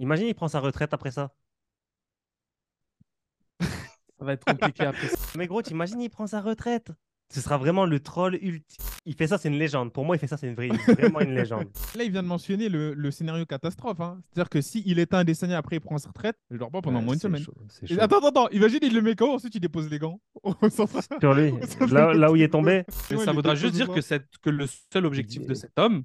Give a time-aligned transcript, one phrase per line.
[0.00, 1.32] Imagine, il prend sa retraite après ça.
[3.60, 5.08] Ça va être compliqué après.
[5.36, 6.90] Mais gros, t'imagines, il prend sa retraite.
[7.32, 8.84] Ce sera vraiment le troll ultime.
[9.06, 9.92] Il fait ça, c'est une légende.
[9.92, 11.68] Pour moi, il fait ça, c'est une vraie, vraiment une légende.
[11.96, 14.00] Là, il vient de mentionner le, le scénario catastrophe.
[14.00, 14.20] hein.
[14.32, 16.98] C'est-à-dire que s'il éteint un dessin après, il prend sa retraite, il dort pas pendant
[16.98, 17.42] Ouais, moins d'une c'est semaine.
[17.42, 18.00] chaud, Et chaud.
[18.00, 18.48] Attends, attends, attends.
[18.50, 20.20] Imagine, il le met KO, ensuite il dépose les gants.
[21.20, 21.52] Sur lui,
[21.90, 22.84] là, là où il est tombé.
[23.10, 26.02] Ouais, ça voudra juste dire que, cette- que le seul objectif de cet homme,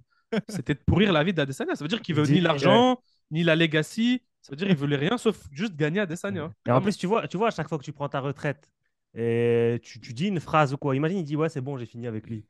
[0.47, 1.75] c'était de pourrir la vie d'Adesanya.
[1.75, 3.01] Ça veut dire qu'il veut ni l'argent,
[3.31, 4.21] ni la legacy.
[4.41, 6.51] Ça veut dire qu'il voulait rien sauf juste gagner Adesanya.
[6.67, 8.69] Et en plus, tu vois, tu vois, à chaque fois que tu prends ta retraite,
[9.17, 11.85] et tu, tu dis une phrase ou quoi, imagine, il dit Ouais, c'est bon, j'ai
[11.85, 12.45] fini avec lui.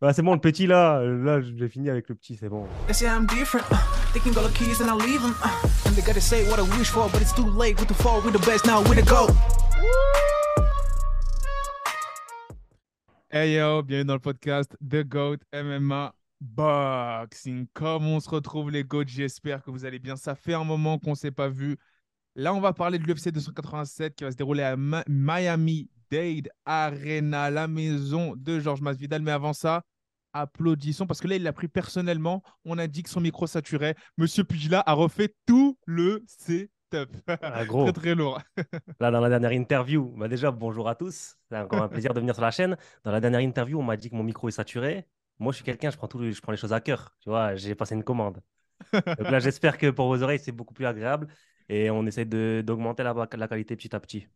[0.00, 2.66] Ouais, c'est bon, le petit là, là, j'ai fini avec le petit, c'est bon.
[9.80, 9.82] Uh.
[9.82, 10.08] Uh.
[13.30, 17.66] Hey yo, bienvenue dans le podcast The GOAT MMA Boxing.
[17.72, 20.16] Comme on se retrouve les GOATs, j'espère que vous allez bien.
[20.16, 21.76] Ça fait un moment qu'on ne s'est pas vu.
[22.36, 26.48] Là, on va parler de l'UFC 287 qui va se dérouler à Ma- Miami Dade
[26.64, 29.22] Arena, la maison de Georges Masvidal.
[29.22, 29.82] Mais avant ça,
[30.32, 32.42] applaudissons parce que là, il l'a pris personnellement.
[32.64, 33.96] On a dit que son micro saturait.
[34.16, 36.70] Monsieur Pugila a refait tout le setup.
[37.42, 37.84] Ah, gros.
[37.84, 38.40] très très lourd.
[39.00, 41.36] Là, dans la dernière interview, bah déjà, bonjour à tous.
[41.50, 42.76] C'est encore un plaisir de venir sur la chaîne.
[43.04, 45.06] Dans la dernière interview, on m'a dit que mon micro est saturé.
[45.38, 47.14] Moi, je suis quelqu'un, je prends, tout, je prends les choses à cœur.
[47.20, 48.40] Tu vois, j'ai passé une commande.
[48.92, 51.28] Donc là, j'espère que pour vos oreilles, c'est beaucoup plus agréable.
[51.68, 54.26] Et on essaie de- d'augmenter la, la qualité petit à petit.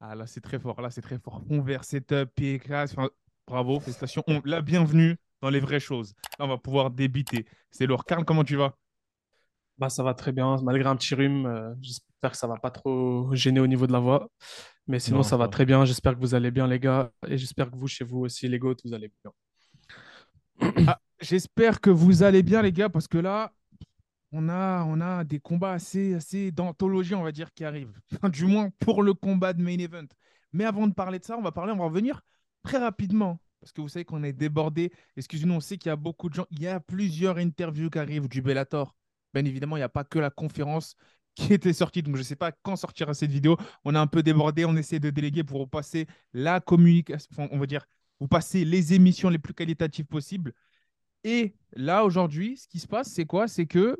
[0.00, 0.80] Ah là, c'est très fort.
[0.80, 1.42] Là, c'est très fort.
[1.48, 2.70] Convert, setup, PK.
[2.70, 3.10] Enfin,
[3.46, 4.22] bravo, félicitations.
[4.28, 6.14] On, la bienvenue dans les vraies choses.
[6.38, 7.46] Là, on va pouvoir débiter.
[7.70, 8.04] C'est lourd.
[8.04, 8.74] Karl, comment tu vas?
[9.78, 11.46] Bah, ça va très bien, malgré un petit rhume.
[11.46, 14.28] euh, J'espère que ça va pas trop gêner au niveau de la voix.
[14.86, 15.84] Mais sinon, Non, ça va très bien.
[15.84, 17.12] J'espère que vous allez bien, les gars.
[17.28, 19.32] Et j'espère que vous, chez vous aussi, les GOAT, vous allez bien.
[20.86, 23.52] Ah, J'espère que vous allez bien, les gars, parce que là,
[24.32, 27.98] on a, on a des combats assez, assez d'anthologie, on va dire, qui arrivent.
[28.32, 30.06] Du moins pour le combat de main event.
[30.52, 32.22] Mais avant de parler de ça, on va parler, on va revenir
[32.62, 33.40] très rapidement.
[33.60, 34.92] Parce que vous savez qu'on est débordé.
[35.16, 36.46] Excusez-nous, on sait qu'il y a beaucoup de gens.
[36.50, 38.94] Il y a plusieurs interviews qui arrivent du Bellator.
[39.34, 40.94] Bien évidemment, il n'y a pas que la conférence
[41.34, 42.02] qui était sortie.
[42.02, 43.56] Donc, je ne sais pas quand sortira cette vidéo.
[43.84, 44.64] On est un peu débordé.
[44.64, 47.48] On essaie de déléguer pour passer la communication.
[47.50, 47.84] On va dire,
[48.20, 50.52] vous passer les émissions les plus qualitatives possibles.
[51.24, 53.48] Et là, aujourd'hui, ce qui se passe, c'est quoi?
[53.48, 53.96] C'est que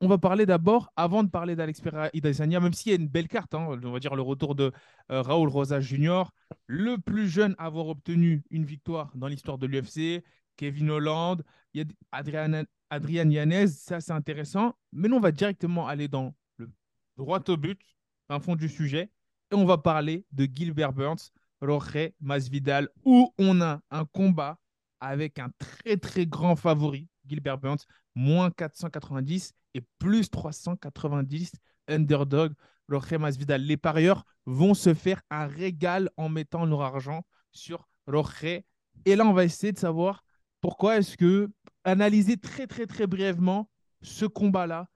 [0.00, 3.28] on va parler d'abord, avant de parler d'Alex Pereira même s'il y a une belle
[3.28, 4.72] carte, hein, on va dire le retour de
[5.10, 6.24] euh, Raoul Rosa Jr.,
[6.66, 10.22] le plus jeune à avoir obtenu une victoire dans l'histoire de l'UFC,
[10.56, 11.42] Kevin Holland,
[11.72, 14.74] y a Adrian, Adrian Yanez, ça c'est intéressant.
[14.92, 16.68] Mais nous, on va directement aller dans le
[17.16, 17.80] droit au but,
[18.28, 19.10] un fond du sujet,
[19.50, 21.30] et on va parler de Gilbert Burns,
[21.60, 24.58] Jorge Masvidal, où on a un combat
[25.00, 27.84] avec un très très grand favori, Gilbert Burns,
[28.14, 31.52] moins 490 et plus 390
[31.88, 32.52] underdog,
[32.88, 33.62] Jorge Masvidal.
[33.62, 38.62] Les parieurs vont se faire un régal en mettant leur argent sur Jorge.
[39.04, 40.24] Et là, on va essayer de savoir
[40.60, 41.50] pourquoi est-ce que,
[41.84, 43.68] analyser très très très brièvement
[44.02, 44.88] ce combat-là,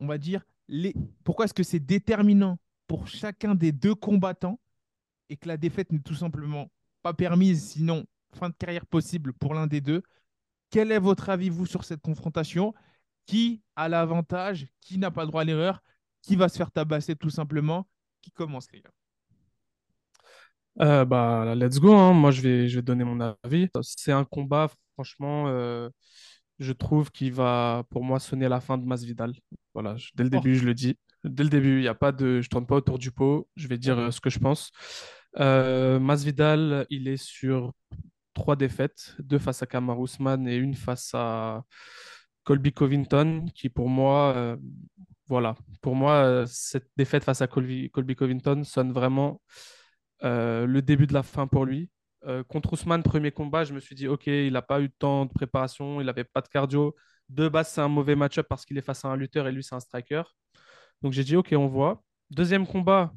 [0.00, 0.94] on va dire, les...
[1.24, 4.60] pourquoi est-ce que c'est déterminant pour chacun des deux combattants
[5.32, 6.70] et que la défaite n'est tout simplement
[7.02, 8.04] pas permise, sinon
[8.34, 10.02] fin de carrière possible pour l'un des deux.
[10.70, 12.74] Quel est votre avis, vous, sur cette confrontation?
[13.26, 15.82] Qui a l'avantage Qui n'a pas le droit à l'erreur?
[16.20, 17.88] Qui va se faire tabasser tout simplement?
[18.20, 18.90] Qui commence, les gars?
[20.80, 21.94] Euh, bah, let's go.
[21.94, 22.12] hein.
[22.12, 23.68] Moi, je vais, je vais donner mon avis.
[23.80, 25.88] C'est un combat, franchement, euh,
[26.58, 29.32] je trouve qu'il va, pour moi, sonner la fin de Masvidal.
[29.74, 30.40] Voilà, je- dès le Oh.
[30.40, 30.96] début, je le dis.
[31.24, 33.48] Dès le début, il y a pas de, je tourne pas autour du pot.
[33.56, 34.70] Je vais dire euh, ce que je pense.
[35.38, 37.72] Euh, Masvidal, il est sur
[38.34, 41.64] trois défaites, deux face à Kamaru Usman et une face à
[42.44, 44.56] Colby Covington, qui pour moi, euh,
[45.26, 49.40] voilà, pour moi, euh, cette défaite face à Colby, Covington sonne vraiment
[50.24, 51.90] euh, le début de la fin pour lui.
[52.48, 55.32] Contre Ousmane, premier combat, je me suis dit, OK, il n'a pas eu temps de
[55.32, 56.94] préparation, il n'avait pas de cardio.
[57.28, 59.64] De base, c'est un mauvais match-up parce qu'il est face à un lutteur et lui,
[59.64, 60.22] c'est un striker.
[61.02, 62.04] Donc j'ai dit, OK, on voit.
[62.30, 63.12] Deuxième combat,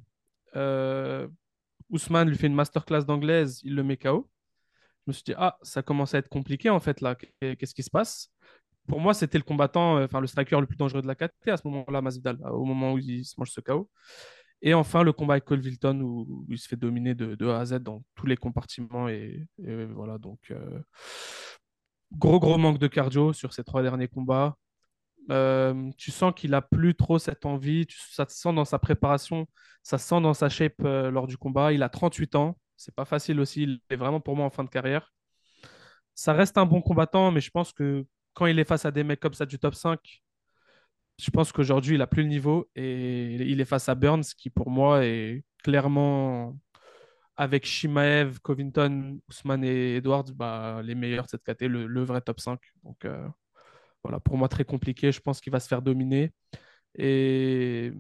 [1.90, 4.30] Ousmane lui fait une masterclass d'anglaise, il le met KO.
[5.06, 7.84] Je me suis dit, ah, ça commence à être compliqué en fait là, qu'est-ce qui
[7.84, 8.32] se passe?
[8.88, 11.50] Pour moi, c'était le combattant, euh, enfin le striker le plus dangereux de la KT
[11.50, 13.90] à ce moment-là, Masvidal, au moment où il se mange ce KO.
[14.62, 17.66] Et enfin, le combat avec Colvilton où, où il se fait dominer de, A à
[17.66, 19.08] Z dans tous les compartiments.
[19.10, 20.80] Et, et voilà, donc euh,
[22.12, 24.58] gros, gros manque de cardio sur ces trois derniers combats.
[25.32, 29.48] Euh, tu sens qu'il a plus trop cette envie, ça se sent dans sa préparation,
[29.84, 31.74] ça se sent dans sa shape euh, lors du combat.
[31.74, 34.64] Il a 38 ans, c'est pas facile aussi, il est vraiment pour moi en fin
[34.64, 35.14] de carrière.
[36.14, 39.04] Ça reste un bon combattant, mais je pense que quand il est face à des
[39.04, 40.00] mecs comme ça du top 5,
[41.18, 44.50] je pense qu'aujourd'hui, il a plus le niveau et il est face à Burns, qui
[44.50, 46.56] pour moi est clairement,
[47.38, 52.40] avec Shimaev, Covington, Ousmane et Edwards, bah, les meilleurs de cette catégorie, le, vrai top
[52.40, 52.60] 5.
[52.84, 53.28] Donc euh,
[54.06, 55.12] voilà, pour moi, très compliqué.
[55.12, 56.32] Je pense qu'il va se faire dominer.
[56.98, 57.92] Et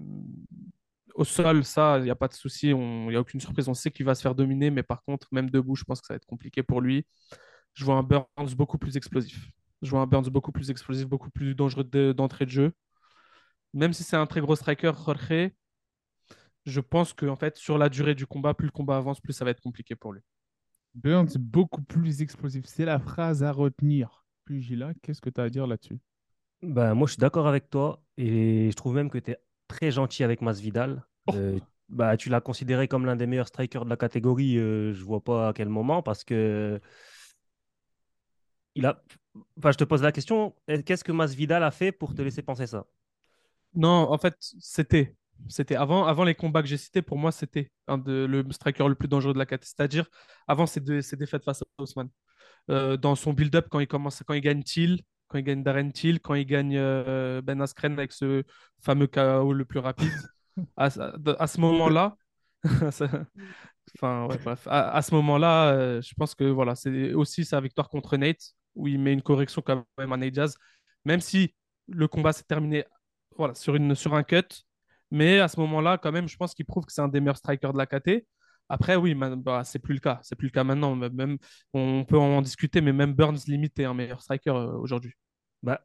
[1.16, 3.68] au sol, ça, il n'y a pas de souci, il n'y a aucune surprise.
[3.70, 6.08] On sait qu'il va se faire dominer, mais par contre, même debout, je pense que
[6.08, 7.06] ça va être compliqué pour lui.
[7.74, 9.52] Je vois un Burns beaucoup plus explosif.
[9.82, 12.74] Je vois un Burns beaucoup plus explosif, beaucoup plus dangereux d'entrée de jeu
[13.76, 15.52] même si c'est un très gros striker, Jorge,
[16.66, 19.34] je pense que en fait, sur la durée du combat, plus le combat avance, plus
[19.34, 20.22] ça va être compliqué pour lui.
[20.96, 22.66] Burns beaucoup plus explosif.
[22.66, 24.25] C'est la phrase à retenir.
[24.46, 25.98] Pugila, qu'est-ce que tu as à dire là-dessus?
[26.62, 29.38] Ben, Moi, je suis d'accord avec toi et je trouve même que tu es
[29.68, 31.06] très gentil avec Masvidal.
[31.28, 31.34] Oh.
[31.36, 31.60] Euh,
[31.90, 34.58] bah, tu l'as considéré comme l'un des meilleurs strikers de la catégorie.
[34.58, 36.80] Euh, je vois pas à quel moment parce que.
[38.76, 39.02] Il a...
[39.58, 40.54] enfin, je te pose la question
[40.86, 42.86] qu'est-ce que Masvidal a fait pour te laisser penser ça?
[43.74, 45.16] Non, en fait, c'était.
[45.50, 48.88] C'était avant, avant les combats que j'ai cités, pour moi, c'était un de, le striker
[48.88, 49.74] le plus dangereux de la catégorie.
[49.76, 50.10] C'est-à-dire,
[50.48, 52.08] avant ses, défaites face à Osman.
[52.70, 55.92] Euh, dans son build-up, quand il commence, quand il gagne Thiel, quand il gagne Darren
[55.92, 58.44] Thiel, quand il gagne euh, Ben Askren avec ce
[58.82, 60.12] fameux KO le plus rapide,
[60.78, 62.18] à, ce moment-là,
[62.64, 67.90] enfin, ouais, bref, à, ce moment-là, euh, je pense que voilà, c'est aussi sa victoire
[67.90, 70.58] contre Nate, où il met une correction quand même à Nate Jazz,
[71.06, 71.54] même si
[71.88, 72.84] le combat s'est terminé
[73.38, 74.42] voilà, sur, une, sur un cut.
[75.12, 77.38] Mais à ce moment-là, quand même, je pense qu'il prouve que c'est un des meilleurs
[77.38, 78.26] strikers de la KT.
[78.70, 80.20] Après, oui, bah, c'est plus le cas.
[80.24, 80.96] C'est plus le cas maintenant.
[80.96, 81.38] Même,
[81.74, 85.14] on peut en discuter, mais même Burns limite est un meilleur striker euh, aujourd'hui.
[85.62, 85.82] Bah,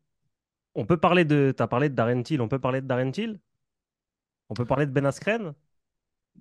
[0.75, 1.53] on peut parler de.
[1.57, 2.41] Tu as parlé de Darren Till.
[2.41, 3.39] On peut parler de Darren Till?
[4.49, 5.55] On peut parler de Ben Askren?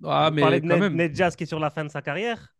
[0.04, 1.14] Ah, on peut mais parler de Ned, même...
[1.14, 2.54] Jazz qui est sur la fin de sa carrière?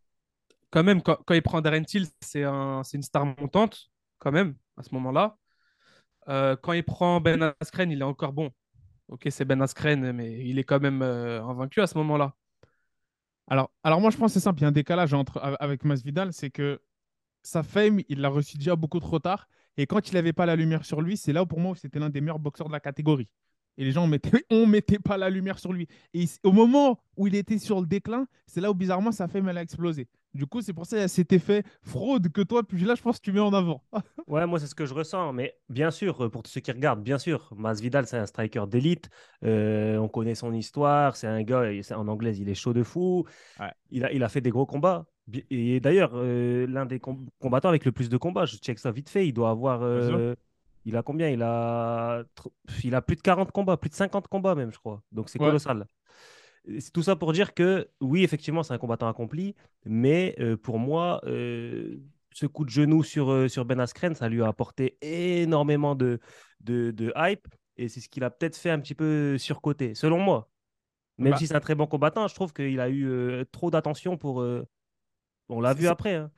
[0.70, 4.82] Quand même, quand, il prend Darren Till, c'est un, une star montante, quand même, à
[4.82, 5.36] ce moment-là.
[6.28, 8.50] Euh, quand il prend Ben Askren, il est encore bon.
[9.08, 12.34] Ok, c'est Ben Askren, mais il est quand même euh, invaincu à ce moment-là.
[13.50, 14.60] Alors, alors moi, je pense que c'est simple.
[14.60, 15.14] Il y a un décalage
[15.58, 16.80] avec Masvidal, c'est que
[17.42, 19.48] sa fame, il l'a reçu déjà beaucoup trop tard.
[19.76, 21.98] Et quand il n'avait pas la lumière sur lui, c'est là où pour moi c'était
[21.98, 23.28] l'un des meilleurs boxeurs de la catégorie.
[23.76, 25.88] Et les gens ne mettaient, on mettait pas la lumière sur lui.
[26.14, 29.48] Et au moment où il était sur le déclin, c'est là où bizarrement sa fame
[29.48, 30.08] elle a explosé.
[30.32, 32.94] Du coup, c'est pour ça qu'il y a cet effet fraude que toi, puis là,
[32.94, 33.82] je pense que tu mets en avant.
[34.28, 35.32] ouais, moi, c'est ce que je ressens.
[35.32, 38.64] Mais bien sûr, euh, pour tous ceux qui regardent, bien sûr, Masvidal, c'est un striker
[38.68, 39.10] d'élite.
[39.44, 41.16] Euh, on connaît son histoire.
[41.16, 41.64] C'est un gars,
[41.96, 43.26] en anglais, il est chaud de fou.
[43.90, 45.06] Il, a, il a fait des gros combats.
[45.50, 49.08] Et d'ailleurs, euh, l'un des combattants avec le plus de combats, je check ça vite
[49.08, 49.82] fait, il doit avoir.
[50.84, 51.28] il a combien?
[51.28, 52.22] Il a...
[52.84, 55.02] il a plus de 40 combats, plus de 50 combats même, je crois.
[55.10, 55.86] Donc c'est colossal.
[56.78, 59.54] C'est tout ça pour dire que oui, effectivement, c'est un combattant accompli,
[59.84, 61.96] mais euh, pour moi, euh,
[62.32, 66.20] ce coup de genou sur, euh, sur Ben Askren, ça lui a apporté énormément de,
[66.60, 70.50] de, hype et c'est ce qu'il a peut-être fait un petit peu surcoté, selon moi.
[71.16, 74.16] Même bah si c'est un très bon combattant, je trouve qu'il a eu trop d'attention
[74.16, 74.44] pour.
[75.48, 76.14] On l'a vu après.
[76.14, 76.30] Hein.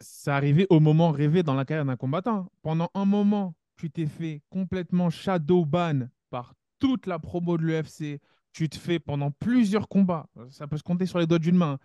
[0.00, 2.50] Ça arrivait au moment rêvé dans la carrière d'un combattant.
[2.62, 8.20] Pendant un moment, tu t'es fait complètement shadow ban par toute la promo de l'UFC,
[8.52, 11.78] tu te fais pendant plusieurs combats, ça peut se compter sur les doigts d'une main,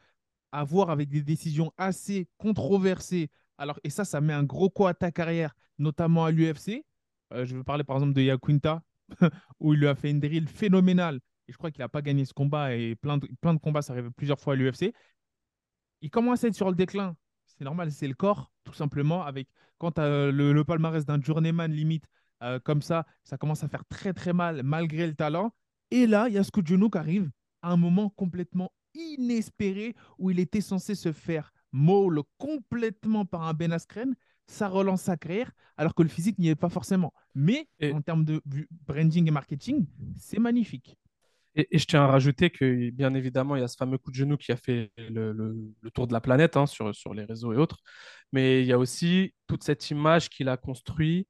[0.52, 3.30] avoir avec des décisions assez controversées.
[3.58, 6.86] Alors, et ça, ça met un gros coup à ta carrière, notamment à l'UFC.
[7.34, 8.82] Euh, je veux parler par exemple de Yaquinta,
[9.60, 11.20] où il lui a fait une drill phénoménale.
[11.48, 14.12] Et je crois qu'il n'a pas gagné ce combat et plein de, combats, ça arrive
[14.12, 14.94] plusieurs fois à l'UFC.
[16.02, 17.16] Il commence à être sur le déclin.
[17.46, 19.24] C'est normal, c'est le corps, tout simplement.
[19.24, 22.06] Avec quand tu as le, palmarès d'un journeyman limite
[22.42, 25.54] euh, comme ça, ça commence à faire très très mal malgré le talent.
[25.94, 27.30] Et là, il y a ce coup de genou qui arrive
[27.62, 33.54] à un moment complètement inespéré où il était censé se faire maul complètement par un
[33.54, 34.16] Ben Askren.
[34.48, 37.14] Ça relance sa carrière, alors que le physique n'y est pas forcément.
[37.36, 38.42] Mais en termes de
[38.88, 39.86] branding et marketing,
[40.16, 40.98] c'est magnifique.
[41.54, 44.16] Et, je tiens à rajouter que, bien évidemment, il y a ce fameux coup de
[44.16, 47.58] genou qui a fait le, tour de la planète hein, sur, sur les réseaux et
[47.58, 47.78] autres.
[48.32, 51.28] Mais il y a aussi toute cette image qu'il a construite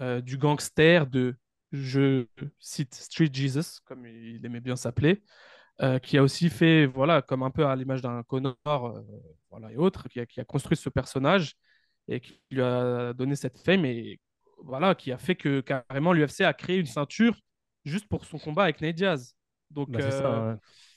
[0.00, 1.34] euh, du gangster, de
[1.72, 2.26] je
[2.58, 5.22] cite Street Jesus, comme il aimait bien s'appeler,
[5.82, 9.02] euh, qui a aussi fait, voilà, comme un peu à l'image d'un Connor euh,
[9.50, 11.54] voilà, et autres, qui a, qui a, construit ce personnage
[12.08, 14.20] et qui lui a donné cette fame et
[14.62, 17.34] voilà, qui a fait que carrément l'UFC a créé une ceinture
[17.84, 19.34] juste pour son combat avec Nate Diaz.
[19.70, 20.56] Donc, bah, euh,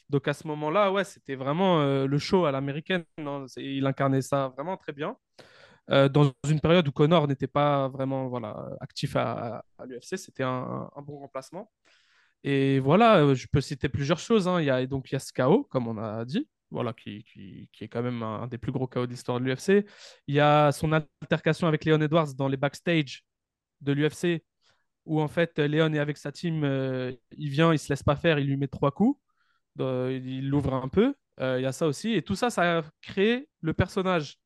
[0.10, 3.06] donc à ce moment-là, ouais, c'était vraiment le show à l'américaine.
[3.56, 5.16] Il incarnait ça vraiment très bien.
[5.90, 10.90] Euh, dans une période où Connor n'était pas vraiment voilà, actif à, l'UFC, c'était un,
[11.06, 11.72] bon remplacement.
[12.44, 14.48] Et voilà, euh, je peux citer plusieurs choses.
[14.48, 14.62] Hein.
[14.62, 17.84] Il y a, donc il ce KO, comme on a dit, voilà, qui, qui, qui
[17.86, 19.86] est quand même un, des plus gros KO de l'histoire de l'UFC.
[20.28, 23.24] Il y a son altercation avec Leon Edwards dans les backstage
[23.82, 24.44] de l'UFC,
[25.06, 28.16] où en fait Léon est avec sa team, euh, il vient, il se laisse pas
[28.16, 29.20] faire, il lui met trois coups,
[29.80, 31.16] euh, il l'ouvre un peu.
[31.40, 32.14] Il y a ça aussi.
[32.14, 34.38] Et tout ça, ça a créé le personnage.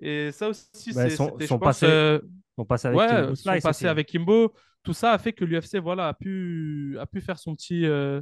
[0.00, 2.20] Et ça aussi, Bah, c'est son- son passé euh,
[2.56, 4.52] On passe avec ouais, Kimbo son Slice passé avec Kimbo,
[4.82, 8.20] tout ça a fait que l'UFC voilà, a, pu, a pu faire son petit, euh,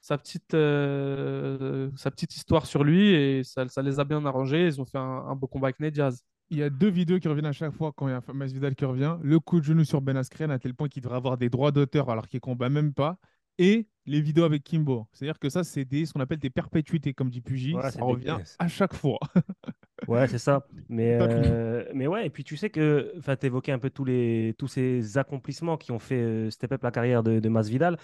[0.00, 4.66] sa, petite, euh, sa petite histoire sur lui et ça, ça les a bien arrangés.
[4.66, 6.22] Ils ont fait un, un beau combat avec Nate Diaz.
[6.50, 8.74] Il y a deux vidéos qui reviennent à chaque fois quand il y a Masvidal
[8.74, 9.16] qui revient.
[9.22, 11.72] Le coup de genou sur Ben Askren à tel point qu'il devrait avoir des droits
[11.72, 13.18] d'auteur alors qu'il combat même pas.
[13.58, 15.06] Et les vidéos avec Kimbo.
[15.12, 17.74] C'est-à-dire que ça, c'est des, ce qu'on appelle des perpétuités, comme dit Pugy.
[17.74, 19.18] Ouais, ça revient à chaque fois.
[20.06, 20.64] Ouais, c'est ça.
[20.88, 24.54] Mais, euh, mais ouais, et puis tu sais que tu évoquais un peu tous, les,
[24.56, 27.98] tous ces accomplissements qui ont fait euh, step up la carrière de, de Masvidal.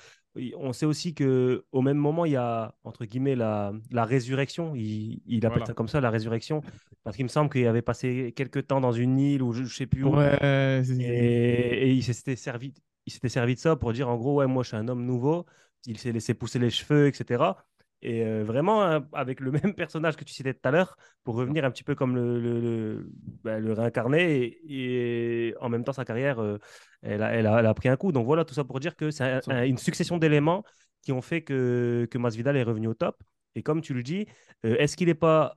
[0.56, 4.74] On sait aussi que au même moment, il y a, entre guillemets, la, la résurrection.
[4.74, 5.66] Il, il appelle Voilà.
[5.66, 6.62] ça comme ça, la résurrection.
[7.04, 9.74] Parce qu'il me semble qu'il avait passé quelques temps dans une île ou je, je
[9.76, 10.08] sais plus où.
[10.16, 12.74] Ouais, c'est- Et, et il s'était servi,
[13.06, 15.04] il s'était servi de ça pour dire en gros, ouais, moi je suis un homme
[15.04, 15.46] nouveau.
[15.86, 17.66] Il s'est laissé pousser les cheveux, etc.
[18.02, 21.36] Et euh, vraiment, hein, avec le même personnage que tu citais tout à l'heure, pour
[21.36, 23.10] revenir un petit peu comme le, le, le,
[23.42, 24.58] bah, le réincarner.
[24.66, 26.58] Et, et en même temps, sa carrière, euh,
[27.02, 28.12] elle, a, elle, a, elle a pris un coup.
[28.12, 29.52] Donc voilà, tout ça pour dire que c'est un- Ça.
[29.52, 30.64] un- une succession d'éléments
[31.02, 33.22] qui ont fait que, que Masvidal est revenu au top.
[33.54, 34.26] Et comme tu le dis,
[34.64, 35.56] euh, est-ce qu'il n'est pas.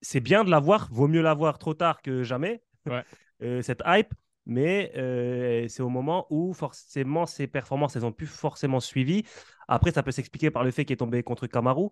[0.00, 3.04] C'est bien de l'avoir, vaut mieux l'avoir trop tard que jamais, Ouais.
[3.62, 4.14] cette hype?
[4.48, 9.24] Mais euh, c'est au moment où forcément ses performances, elles ont plus forcément suivi.
[9.68, 11.90] Après, ça peut s'expliquer par le fait qu'il est tombé contre Kamaru.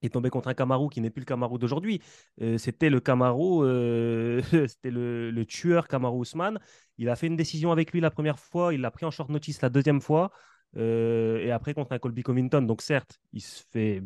[0.00, 2.02] Il est tombé contre un Kamaru qui n'est plus le Kamaru d'aujourd'hui.
[2.40, 6.58] Euh, c'était le Kamaru, euh, c'était le, tueur Kamaru Usman.
[6.96, 9.28] Il a fait une décision avec lui la première fois, il l'a pris en short
[9.28, 10.32] notice la deuxième fois.
[10.76, 12.62] et après contre un Colby Covington.
[12.62, 14.02] Donc certes, il se fait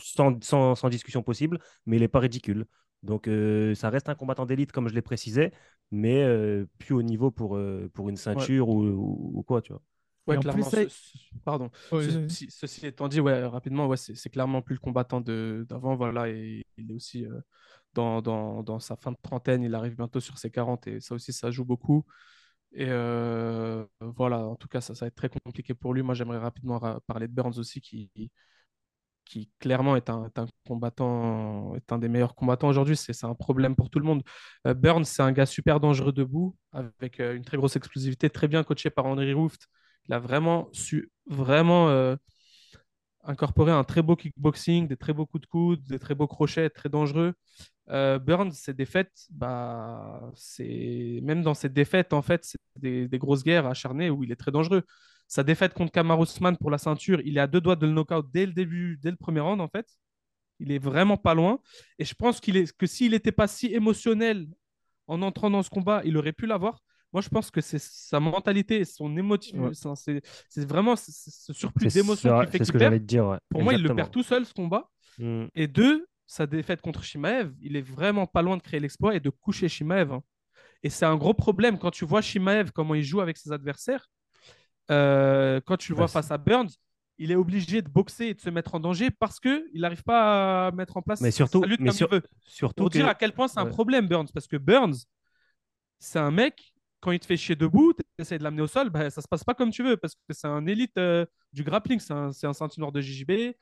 [0.00, 2.66] sans discussion possible, mais il n'est pas ridicule.
[3.02, 5.52] Donc euh, ça reste un combattant d'élite, comme je l'ai précisé,
[5.90, 9.72] mais euh, plus au niveau pour, euh, pour une ceinture ou, ou- ou quoi, tu
[9.72, 9.82] vois.
[10.26, 10.64] Ouais, en clairement.
[10.64, 11.70] plus, ça- ce- ce- pardon.
[11.90, 15.96] Ouais, Ceci, ceci étant dit, ouais, rapidement, ouais, c'est clairement plus le combattant de- d'avant.
[15.96, 17.40] Voilà, et il est aussi euh,
[17.94, 19.62] dans, dans, dans sa fin de trentaine.
[19.62, 22.04] Il arrive bientôt sur ses 40 et ça aussi, ça joue beaucoup.
[22.72, 26.02] Et euh, voilà, en tout cas, ça, ça va être très compliqué pour lui.
[26.02, 28.10] Moi, j'aimerais rapidement ra- parler de Burns aussi, qui,
[29.28, 30.30] qui clairement est un,
[30.66, 32.96] combattant, est un des meilleurs combattants aujourd'hui.
[32.96, 34.22] C'est un problème pour tout le monde.
[34.66, 38.48] Euh, Burns, c'est un gars super dangereux debout, avec euh, une très grosse explosivité, très
[38.48, 39.68] bien coaché par Henry Ruft.
[40.08, 42.16] Il a vraiment su vraiment euh,
[43.24, 46.70] incorporer un très beau kickboxing, des très beaux coups de coude, des très beaux crochets,
[46.70, 47.34] très dangereux.
[47.86, 50.30] Burns, ses défaites, bah,
[51.22, 54.50] même dans ses défaites, en fait, c'est des grosses guerres acharnées où il est très
[54.50, 54.82] dangereux.
[55.28, 57.92] Sa défaite contre Kamaru Usman pour la ceinture, il est à deux doigts de le
[57.92, 59.86] knockout dès le début, dès le premier round, en fait.
[60.58, 61.60] Il est vraiment pas loin.
[61.98, 64.48] Et je pense qu'il est, que s'il n'était pas si émotionnel
[65.06, 66.80] en entrant dans ce combat, il aurait pu l'avoir.
[67.12, 69.70] Moi, je pense que c'est sa mentalité, son émotif, Ouais.
[69.94, 72.90] c'est- vraiment ce, surplus d'émotion qui fait c'est ce qu'il que perd.
[72.92, 73.26] j'allais te dire.
[73.26, 73.38] ouais.
[73.50, 74.90] Pour moi, il le perd tout seul, ce combat.
[75.18, 75.44] Mm.
[75.54, 79.20] Et deux, sa défaite contre Shimaev, il est vraiment pas loin de créer l'exploit et
[79.20, 80.12] de coucher Shimaev.
[80.12, 80.22] hein.
[80.82, 84.06] Et c'est un gros problème quand tu vois Shimaev, comment il joue avec ses adversaires.
[84.90, 86.70] Euh, quand tu le vois face à Burns,
[87.18, 90.68] il est obligé de boxer et de se mettre en danger parce qu'il n'arrive pas
[90.68, 92.22] à mettre en place Mais surtout, sa lutte mais comme sur- il veut.
[92.44, 92.96] surtout Pour que.
[92.98, 93.70] dire à quel point c'est un Ouais.
[93.70, 94.28] problème, Burns.
[94.32, 94.94] Parce que Burns,
[95.98, 98.88] c'est un mec, quand il te fait chier debout, tu essaies de l'amener au sol,
[98.90, 99.96] bah, ça se passe pas comme tu veux.
[99.96, 101.98] Parce que c'est un élite euh, du grappling.
[101.98, 103.54] C'est un, un ceinture de JJB.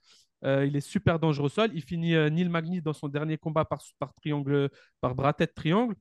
[0.44, 1.70] Euh, il est super dangereux au sol.
[1.72, 4.68] Il finit euh, Neil Magny dans son dernier combat par, par triangle,
[5.00, 5.96] par bras tête triangle.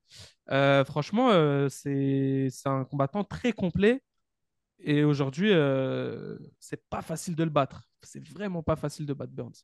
[0.86, 1.30] Franchement,
[1.70, 4.02] c'est un combattant très complet.
[4.80, 7.90] Et aujourd'hui, euh, c'est pas facile de le battre.
[8.04, 9.64] C'est vraiment pas facile de battre Burns.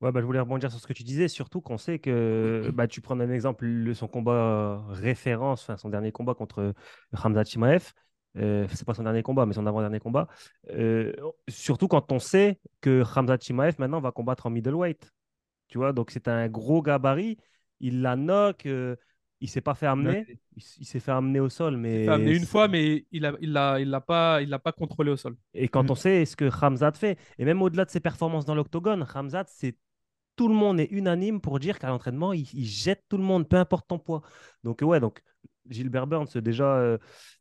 [0.00, 2.88] Ouais, bah, je voulais rebondir sur ce que tu disais, surtout qu'on sait que bah,
[2.88, 6.72] tu prends un exemple, le- son combat euh, référence, enfin, son dernier combat contre
[7.22, 7.92] Hamza Chimaev.
[8.38, 10.28] Euh, c'est pas son dernier combat, mais son avant-dernier combat.
[10.70, 11.12] Euh,
[11.48, 15.10] surtout quand on sait que Hamza Chimaev maintenant va combattre en middleweight.
[15.68, 17.38] Tu vois, donc c'est un gros gabarit.
[17.80, 18.96] Il la knock, euh,
[19.40, 20.26] il s'est pas fait amener.
[20.56, 22.02] Il, s'est fait amener au sol, mais.
[22.02, 24.58] Il l'a amené une fois, mais il l'a il l'a- il l'a pas, il l'a
[24.58, 25.36] pas contrôlé au sol.
[25.54, 25.90] Et quand Mm.
[25.90, 29.44] on sait ce que Hamzat fait, et même au-delà de ses performances dans l'octogone, Hamzat,
[29.48, 29.76] c'est
[30.36, 33.48] tout le monde est unanime pour dire qu'à l'entraînement, il, il jette tout le monde,
[33.48, 34.22] peu importe ton poids.
[34.64, 35.22] Donc, ouais, donc
[35.68, 36.98] Gilbert Burns, déjà, euh,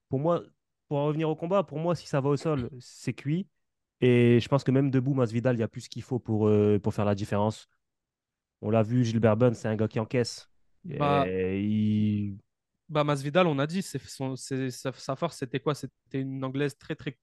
[0.09, 0.43] pour moi,
[0.87, 3.47] pour en revenir au combat, pour moi, si ça va au sol, c'est cuit.
[4.01, 6.47] Et je pense que même debout, Masvidal, il y a plus ce qu'il faut pour,
[6.47, 7.69] euh, pour faire la différence.
[8.61, 10.48] On l'a vu, Gilbert Burns, c'est un gars qui encaisse.
[10.83, 12.37] Bah, il-
[12.89, 15.75] bah Masvidal, on a dit, c'est son, c'est- sa, sa force, c'était quoi?
[15.75, 17.17] C'était une anglaise très, très,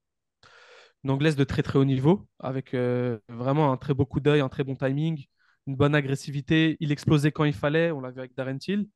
[1.03, 4.41] une anglaise de très, très haut niveau, avec euh, vraiment un très beau coup d'œil,
[4.41, 5.25] un très bon timing,
[5.67, 6.77] une bonne agressivité.
[6.79, 7.91] Il explosait quand il fallait.
[7.91, 8.87] On l'a vu avec Darren Till.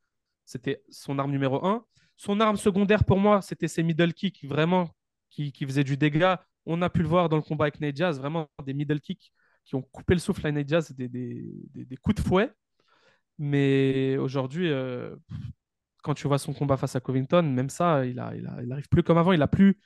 [0.46, 1.86] C'était son arme numéro un.
[2.18, 4.90] Son arme secondaire, pour moi, c'était ses middle kicks, vraiment,
[5.30, 6.44] qui, qui faisait du dégât.
[6.66, 9.32] On a pu le voir dans le combat avec Nate vraiment des middle kicks
[9.66, 12.52] qui ont coupé le souffle à Nate Diaz, des, des, des- des coups de fouet.
[13.44, 15.16] Mais aujourd'hui, euh,
[16.04, 18.34] quand tu vois son combat face à Covington, même ça, il a,
[18.92, 19.32] plus comme avant.
[19.32, 19.80] Il a plus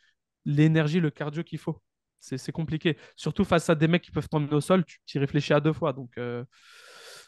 [0.44, 1.82] l'énergie, le cardio qu'il faut.
[2.20, 2.98] C'est compliqué.
[3.16, 5.72] Surtout face à des mecs qui peuvent t'emmener au sol, tu y réfléchis à deux
[5.72, 5.94] fois.
[5.94, 6.44] Donc, euh,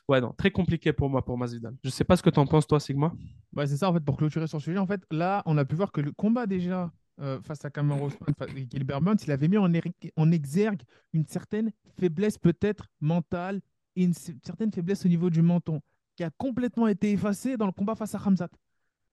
[0.09, 1.73] ouais, non, très compliqué pour moi, pour Masvidal.
[1.81, 3.13] Je sais pas ce que tu en penses, toi, Sigma.
[3.55, 4.79] Ouais, c'est ça, en fait, pour clôturer sur le sujet.
[4.79, 6.91] En fait, là, on a pu voir que le combat déjà
[7.21, 10.81] euh, face à Cameron à Gilbert Burns, il avait mis en, er- en exergue
[11.13, 13.61] une certaine faiblesse peut-être mentale
[13.95, 15.79] et une certaine faiblesse au niveau du menton
[16.17, 18.49] qui a complètement été effacée dans le combat face à Hamzat.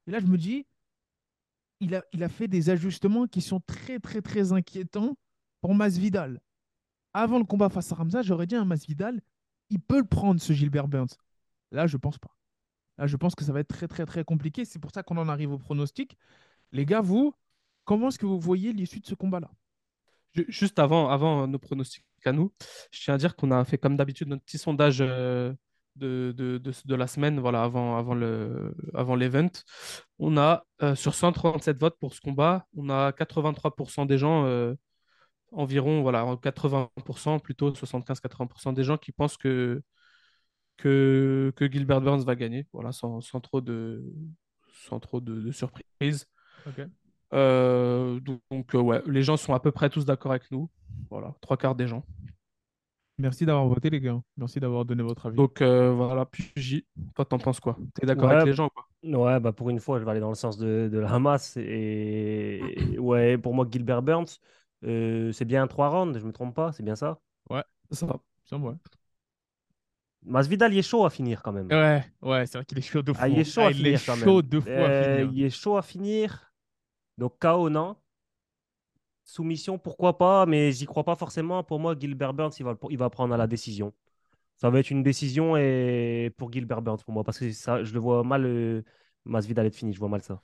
[0.06, 0.66] Et là, je me dis,
[1.80, 5.16] il a, fait des ajustements qui sont très, très, très inquiétants
[5.60, 6.40] pour Masvidal.
[7.12, 9.20] Avant le combat face à Hamzat, j'aurais dit à Masvidal,
[9.68, 11.14] il peut le prendre, ce Gilbert Burns.
[11.72, 12.34] Là, je pense pas.
[12.96, 14.64] Là, je pense que ça va être très, très, très compliqué.
[14.64, 16.16] C'est pour ça qu'on en arrive au pronostic.
[16.72, 17.34] Les gars, vous,
[17.84, 19.50] comment est-ce que vous voyez l'issue de ce combat-là?
[20.32, 22.50] Ju- Juste avant, avant nos pronostics à nous,
[22.90, 25.52] je tiens à dire qu'on a fait comme d'habitude notre petit sondage euh,
[25.96, 29.50] de, de, de, de la semaine, voilà, avant, avant le, avant l'event.
[30.18, 34.74] On a euh, sur 137 votes pour ce combat, on a 83% des gens, euh,
[35.52, 39.82] environ, voilà, 80%, plutôt 75-80% des gens qui pensent que,
[40.76, 44.04] que, que Gilbert Burns va gagner, voilà, sans, sans trop de,
[44.86, 46.26] sans trop de, surprise.
[47.32, 50.70] Euh, donc, ouais, les gens sont à peu près tous d'accord avec nous.
[51.10, 52.04] Voilà, trois quarts des gens.
[53.18, 54.20] Merci d'avoir voté, les gars.
[54.36, 55.36] Merci d'avoir donné votre avis.
[55.36, 57.78] Donc euh, voilà, puis J, toi t'en penses quoi?
[57.94, 58.34] T'es d'accord Ouais.
[58.36, 58.86] avec les gens quoi?
[59.04, 61.56] Ouais, bah pour une fois, je vais aller dans le sens de, de la Hamas.
[61.58, 64.26] Et ouais, pour moi, Gilbert Burns,
[64.84, 67.20] euh, c'est bien trois rounds, je me trompe pas, c'est bien ça?
[67.90, 68.20] Ça va.
[68.44, 68.74] Ça, ouais.
[70.24, 71.68] Masvidal, il est chaud à finir quand même.
[71.70, 73.20] Ouais, ouais, c'est vrai qu'il est chaud de fou.
[73.22, 75.34] Ah, il est chaud Ah, à il finir est chaud de fou à Euh, finir.
[75.34, 76.52] il est chaud à finir.
[77.18, 77.96] Donc KO, non?
[79.24, 81.62] Soumission, pourquoi pas, mais j'y crois pas forcément.
[81.64, 83.92] Pour moi, Gilbert Burns, il va, il va prendre la décision.
[84.58, 87.92] Ça va être une décision et pour Gilbert Burns pour moi, parce que ça, je
[87.94, 88.82] le vois mal, euh,
[89.24, 90.42] Masvidal être fini, je vois mal ça.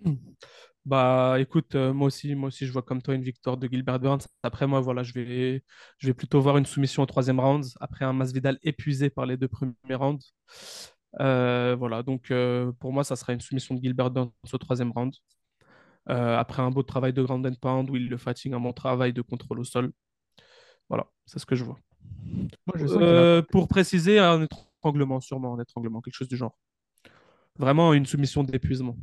[0.86, 4.00] Bah écoute, euh, moi aussi, moi aussi je vois comme toi une victoire de Gilbert
[4.00, 4.20] Burns.
[4.42, 5.62] Après moi voilà, je vais,
[5.98, 9.36] je vais plutôt voir une soumission au troisième round après un Masvidal épuisé par les
[9.36, 10.24] deux premiers rounds.
[11.20, 14.92] Euh, voilà, donc euh, pour moi ça sera une soumission de Gilbert Burns au troisième
[14.92, 15.14] round.
[16.10, 18.72] Euh, après un beau travail de ground and pound où il le fatigue, un bon
[18.72, 19.92] travail de contrôle au sol.
[20.88, 21.78] Voilà, c'est ce que je vois.
[22.66, 26.28] Moi, je sens qu'il a- Euh, pour préciser, un étranglement, sûrement un étranglement, quelque chose
[26.28, 26.56] du genre.
[27.58, 28.96] Vraiment une soumission d'épuisement.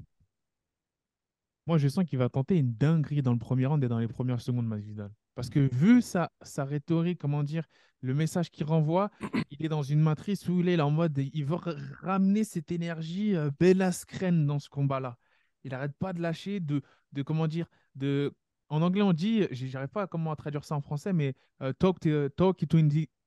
[1.68, 4.08] Moi, je sens qu'il va tenter une dinguerie dans le premier round et dans les
[4.08, 5.12] premières secondes, Masvidal.
[5.34, 7.66] Parce que vu sa, sa rhétorique, comment dire,
[8.02, 9.10] le message qu'il renvoie,
[9.52, 11.58] il est dans une matrice où il est là en mode, il veut
[12.02, 15.18] ramener cette énergie euh, Bel Askren dans ce combat-là.
[15.66, 18.34] Il n'arrête pas de lâcher, de, de comment dire, de...
[18.70, 22.00] En anglais, on dit, j'arrive pas à comment traduire ça en français, mais euh, talk,
[22.36, 22.64] talk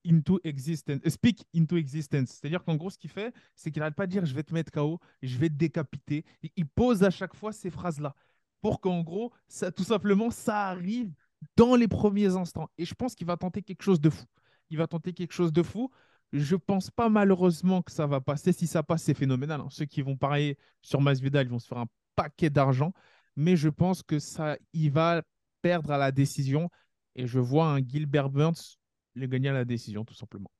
[0.04, 2.30] into, existence, euh, speak into existence.
[2.30, 4.52] C'est-à-dire qu'en gros, ce qu'il fait, c'est qu'il n'arrête pas de dire, je vais te
[4.54, 6.24] mettre KO, je vais te décapiter.
[6.56, 8.16] Il pose à chaque fois ces phrases-là
[8.60, 11.12] pour qu'en gros, ça, tout simplement, ça arrive
[11.56, 12.68] dans les premiers instants.
[12.76, 14.24] Et je pense qu'il va tenter quelque chose de fou.
[14.70, 15.88] Il va tenter quelque chose de fou.
[16.32, 18.52] Je pense pas malheureusement que ça va passer.
[18.52, 19.60] Si ça passe, c'est phénoménal.
[19.60, 19.68] hein.
[19.70, 21.86] Ceux qui vont parier sur Masvidal, ils vont se faire un
[22.18, 22.92] paquet d'argent.
[23.36, 25.22] Mais je pense que ça, il va
[25.62, 26.68] perdre à la décision.
[27.14, 28.76] Et je vois un Gilbert Burns
[29.14, 30.50] le gagner à la décision, tout simplement.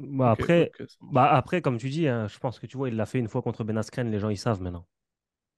[0.00, 3.06] Bah, après, bah, après, comme tu dis, hein, je pense que tu vois, il l'a
[3.06, 4.86] fait une fois contre Ben Askren, les gens ils savent maintenant.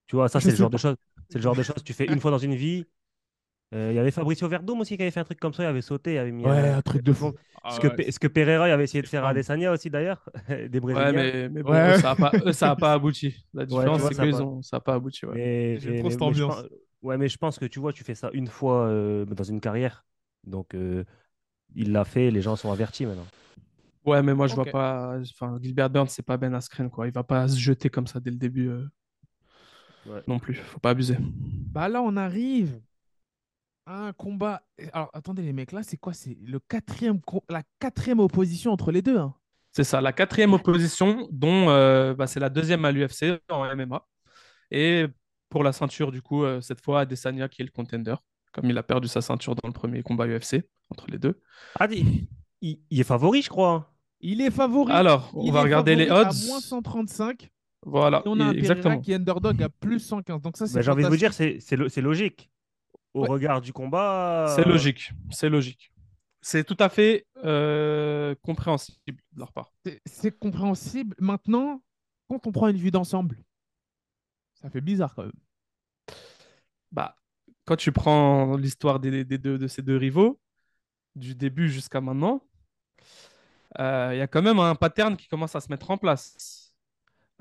[0.06, 0.96] Tu vois, ça c'est le genre de choses.
[1.28, 2.86] C'est le genre de choses que tu fais une fois dans une vie.
[3.72, 5.66] Euh, Il y avait Fabricio Verdum aussi qui avait fait un truc comme ça, il
[5.66, 7.32] avait sauté, il avait mis Ouais, un- un truc de fou.
[7.70, 9.28] Ce que, ce que Pereira il avait essayé de faire à.
[9.30, 11.06] Adesanya aussi d'ailleurs, des Brésiliens.
[11.06, 11.94] Ouais, mais, mais bon, Ouais.
[11.94, 13.34] eux, ça n'a pas, eux, ça a pas abouti.
[13.54, 15.24] La différence, c'est ça a qu'eux, pas- ils ont- ça n'a pas abouti.
[15.26, 15.78] ouais.
[15.84, 16.54] Mais- trop cette ambiance.
[16.56, 16.66] pense-
[17.02, 19.60] ouais, mais je pense que tu vois, tu fais ça une fois euh, dans une
[19.60, 20.04] carrière.
[20.44, 21.04] Donc, euh,
[21.76, 23.26] il l'a fait, les gens sont avertis maintenant.
[24.04, 24.62] Ouais, mais moi, je Ok.
[24.62, 25.18] vois pas.
[25.20, 27.06] Enfin, Gilbert Burns, c'est pas Ben Askren, quoi.
[27.06, 28.84] Il va pas se jeter comme ça dès le début euh,
[30.06, 30.22] Ouais.
[30.26, 30.54] non plus.
[30.54, 31.16] Faut pas abuser.
[31.20, 32.80] Bah là, on arrive
[33.92, 34.62] un combat.
[34.92, 36.12] Alors, attendez, les mecs, là, c'est quoi?
[36.12, 39.18] C'est le quatrième, la quatrième opposition entre les deux.
[39.18, 39.34] hein.
[39.72, 44.04] C'est ça, la quatrième opposition, dont euh, bah, c'est la deuxième à l'UFC en MMA.
[44.72, 45.06] Et
[45.48, 48.14] pour la ceinture, du coup, euh, cette fois, Adesanya qui est le contender,
[48.52, 51.40] comme il a perdu sa ceinture dans le premier combat UFC entre les deux.
[51.78, 52.26] Ah, il,
[52.60, 53.70] il- est favori, je crois.
[53.72, 53.86] hein.
[54.20, 54.92] Il est favori.
[54.92, 56.26] Alors, on Il va est regarder les odds.
[56.26, 57.48] À moins 135.
[57.86, 59.00] Voilà, Et on a un exactement.
[59.00, 60.42] qui est underdog à plus 115.
[60.42, 62.50] Donc ça, c'est j'ai envie de vous dire, c'est logique.
[63.14, 63.28] Au Ouais.
[63.28, 64.46] regard du combat.
[64.54, 65.92] C'est euh, logique, c'est logique.
[66.42, 69.72] C'est tout à fait euh, compréhensible de leur part.
[70.06, 71.14] C'est- compréhensible.
[71.18, 71.82] Maintenant,
[72.28, 73.36] quand on prend une vue d'ensemble,
[74.54, 75.32] ça fait bizarre quand même.
[76.92, 77.16] Bah,
[77.64, 80.40] quand tu prends l'histoire des, des deux, de ces deux rivaux,
[81.16, 82.42] du début jusqu'à maintenant,
[83.78, 86.72] euh, il y a quand même un pattern qui commence à se mettre en place.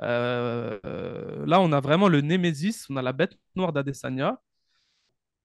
[0.02, 4.40] Euh, là, on a vraiment le Némésis, on a la bête noire d'Adesanya.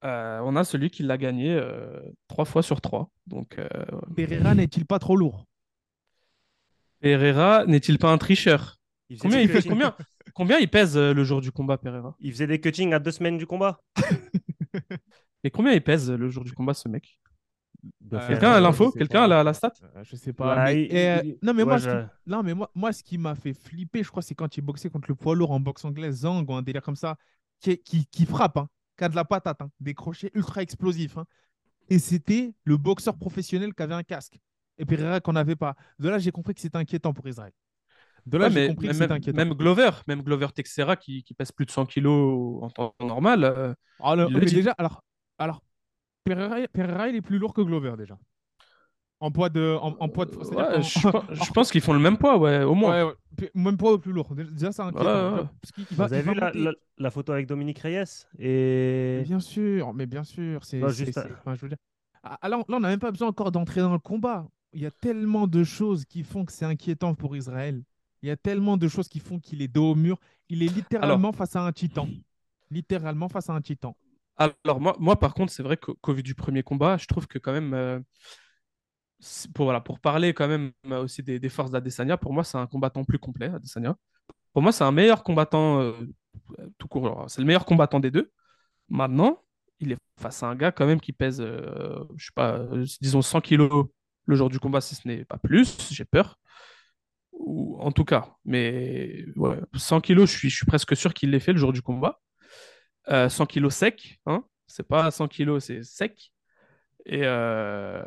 [0.04, 3.10] Euh, on a celui qui l'a gagné euh, trois fois sur trois.
[3.26, 3.68] Donc, euh,
[4.14, 5.46] Pereira n'est-il pas trop lourd?
[7.00, 8.78] Pereira n'est-il pas un tricheur?
[9.08, 9.94] Il combien il, fait, combien,
[10.34, 12.16] combien il pèse euh, le jour du combat, Pereira?
[12.20, 13.80] Il faisait des cuttings à deux semaines du combat.
[15.44, 17.18] Et combien il pèse euh, le jour du combat, ce mec?
[18.12, 18.90] Euh, faire- Quelqu'un a l'info?
[18.92, 19.72] Quelqu'un a la, la stat?
[20.02, 20.64] Je sais pas.
[20.64, 22.06] Mais- il- il- non, mais ouais, moi, ce je- qui...
[22.26, 24.88] non, mais moi, moi, ce qui m'a fait flipper, je crois, c'est quand il boxait
[24.88, 27.16] contre le poids lourd en boxe anglaise, Zang ou un délire comme ça,
[27.60, 31.16] qui, qui, qui frappe, hein, qui a de la patate, hein, des crochets ultra explosifs.
[31.18, 31.26] hein.
[31.90, 34.38] Et c'était le boxeur professionnel qui avait un casque.
[34.78, 35.76] Et Pereira qu'on n'avait pas.
[35.98, 37.52] De là, j'ai compris que c'était inquiétant pour Israël.
[38.26, 39.38] De là, Ouais, j'ai compris que même, c'était inquiétant.
[39.38, 43.44] même Glover, même Glover Texera qui, qui pèse plus de 100 kilos en temps normal.
[43.44, 45.04] euh, Ah, mais déjà, alors,
[45.38, 45.62] alors
[46.24, 48.18] Pereira, Pereira, il est plus lourd que Glover déjà.
[49.20, 49.76] En poids de.
[49.80, 52.62] En, en poids de ouais, je, pense- je pense qu'ils font le même poids, ouais,
[52.62, 52.90] au moins.
[53.04, 53.14] Ouais, ouais.
[53.36, 54.34] Puis Même poids ou plus lourd.
[54.34, 55.04] Déjà, c'est inquiétant.
[55.34, 55.46] Ouais, ouais.
[55.62, 58.04] Parce qu'il va- Vous avez vu la, la- la photo avec Dominique Reyes
[58.38, 60.64] Mais et bien sûr, mais bien sûr.
[60.64, 61.78] C'est, juste c'est- à- enfin, je veux dire.
[62.22, 64.46] Ah, ah, là, on- n'a même pas besoin encore d'entrer dans le combat.
[64.72, 67.82] Il y a tellement de choses qui font que c'est inquiétant pour Israël.
[68.22, 70.18] Il y a tellement de choses qui font qu'il est dos au mur.
[70.48, 72.08] Il est littéralement face à un titan.
[72.70, 73.96] Littéralement face à un titan.
[74.36, 77.38] Alors, moi, moi, par contre, c'est vrai qu'au vu du premier combat, je trouve que
[77.38, 78.00] quand même, euh,
[79.54, 82.66] pour, voilà, pour parler quand même euh, aussi des, forces d'Adesanya, pour moi, c'est un
[82.66, 83.96] combattant plus complet, Adesanya.
[84.52, 85.92] Pour moi, c'est un meilleur combattant euh,
[86.78, 87.24] tout court.
[87.28, 88.30] C'est le meilleur combattant des deux.
[88.88, 89.44] Maintenant,
[89.80, 92.84] il est face à un gars quand même qui pèse, euh, je sais pas, euh,
[93.00, 93.86] disons 100 kilos
[94.26, 96.38] le jour du combat, si ce n'est pas plus, j'ai peur.
[97.32, 101.52] Ou en tout cas, mais ouais, 100 kilos, je suis, presque sûr qu'il l'ait fait
[101.52, 102.20] le jour du combat.
[103.08, 106.32] Euh, 100 kilos sec, hein, c'est pas 100 kilos, c'est sec.
[107.06, 108.02] Et euh,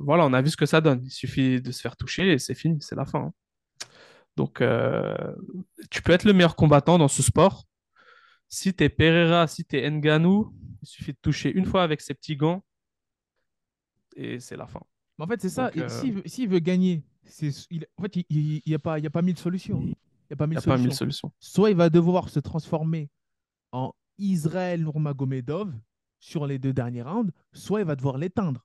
[0.00, 1.02] voilà, on a vu ce que ça donne.
[1.04, 3.20] Il suffit de se faire toucher et c'est fini, c'est la fin.
[3.26, 3.32] hein.
[4.36, 5.14] Donc, euh,
[5.90, 7.64] tu peux être le meilleur combattant dans ce sport.
[8.48, 12.36] Si t'es Pereira, si t'es Ngannou, il suffit de toucher une fois avec ses petits
[12.36, 12.64] gants
[14.16, 14.80] et c'est la fin.
[15.18, 15.70] Mais en fait, c'est ça.
[15.76, 15.88] Euh,
[16.26, 17.02] S'il veut, gagner,
[17.70, 19.80] il, en fait, il n'y a, pas- il y a pas mille solutions.
[19.80, 19.94] Il n'y
[20.32, 21.32] a pas Il mille n'y a pas mille solutions.
[21.40, 23.08] Soit il va devoir se transformer
[23.70, 25.72] en Israël Nurmagomedov
[26.22, 28.64] sur les deux derniers rounds, soit il va devoir l'éteindre.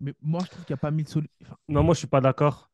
[0.00, 1.32] Mais moi, je trouve qu'il n'y a pas mille solutions.
[1.44, 2.70] Enfin, non, moi je suis pas d'accord.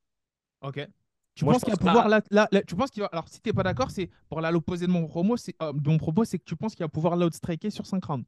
[0.62, 0.88] ok.
[1.34, 3.40] Tu Moi, penses qu'il va pouvoir la, la- la- tu penses qu'il va alors si
[3.40, 6.38] t'es pas d'accord c'est pour l'opposé de mon propos c'est euh, de mon propos c'est
[6.38, 8.24] que tu penses qu'il va pouvoir l'outstriker sur 5 rounds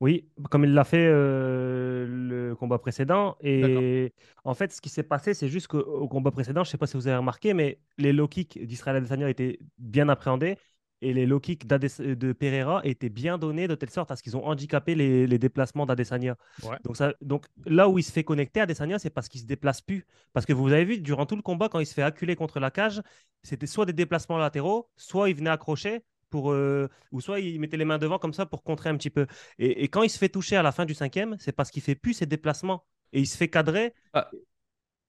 [0.00, 3.36] Oui, comme il l'a fait euh, le combat précédent.
[3.40, 4.14] Et
[4.44, 6.86] en fait, ce qui s'est passé, c'est juste qu'au combat précédent, je ne sais pas
[6.86, 10.56] si vous avez remarqué, mais les low kicks d'Israël Adesanya étaient bien appréhendés
[11.00, 14.22] et les low kicks d'Ades- de Pereira étaient bien donnés de telle sorte à ce
[14.22, 16.36] qu'ils ont handicapé les, les déplacements d'Adesanya.
[16.62, 16.76] Ouais.
[16.84, 19.80] Donc, ça, donc là où il se fait connecter Adesanya, c'est parce qu'il se déplace
[19.80, 20.06] plus.
[20.32, 22.60] Parce que vous avez vu, durant tout le combat, quand il se fait acculer contre
[22.60, 23.02] la cage,
[23.42, 26.04] c'était soit des déplacements latéraux, soit il venait accrocher.
[26.30, 29.08] Pour, euh, ou soit il mettait les mains devant comme ça pour contrer un petit
[29.08, 29.26] peu.
[29.58, 31.80] Et, et quand il se fait toucher à la fin du cinquième, c'est parce qu'il
[31.80, 32.84] fait plus ses déplacements.
[33.14, 33.94] Et il se fait cadrer.
[34.12, 34.30] Ah.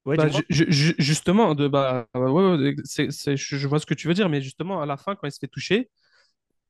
[0.05, 2.73] Ouais, Bah, justement, de, bah, ouais,
[3.35, 5.39] je vois ce que tu veux dire, mais justement, à la fin, quand il se
[5.39, 5.89] fait toucher,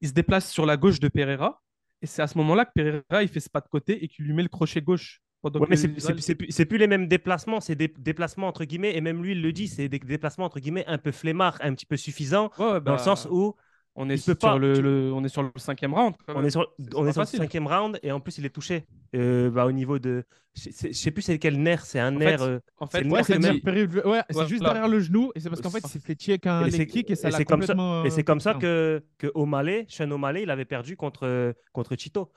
[0.01, 1.61] il se déplace sur la gauche de Pereira,
[2.01, 4.25] et c'est à ce moment-là que Pereira, il fait ce pas de côté et qu'il
[4.25, 5.21] lui met le crochet gauche.
[5.59, 9.01] Ouais, mais c'est plus, c'est plus les mêmes déplacements, c'est des déplacements entre guillemets, et
[9.01, 11.85] même lui il le dit, c'est des déplacements entre guillemets un peu flemmards, un petit
[11.85, 13.55] peu suffisants, Ouais, dans bah, le sens où
[14.01, 16.15] on est, sur pas- le, tu- le- on est sur le cinquième round.
[16.29, 18.49] on est sur, c'est on est sur le cinquième round, et en plus il est
[18.49, 18.85] touché
[19.15, 20.23] euh, bah, au niveau de.
[20.55, 22.39] Je sais, je sais plus c'est quel nerf, c'est un En nerf.
[22.39, 23.55] fait, euh, En c'est fait, ouais c'est nerf
[24.05, 26.47] ouais c'est Ouais, juste derrière le genou et c'est parce qu'en fait il s'est avec
[26.47, 28.61] un leg c'est- kick et ça l'a c'est comme ça, et c'est comme ça down.
[28.61, 32.31] que, que O'Malley, Sean O'Malley, il avait perdu contre, contre Chito.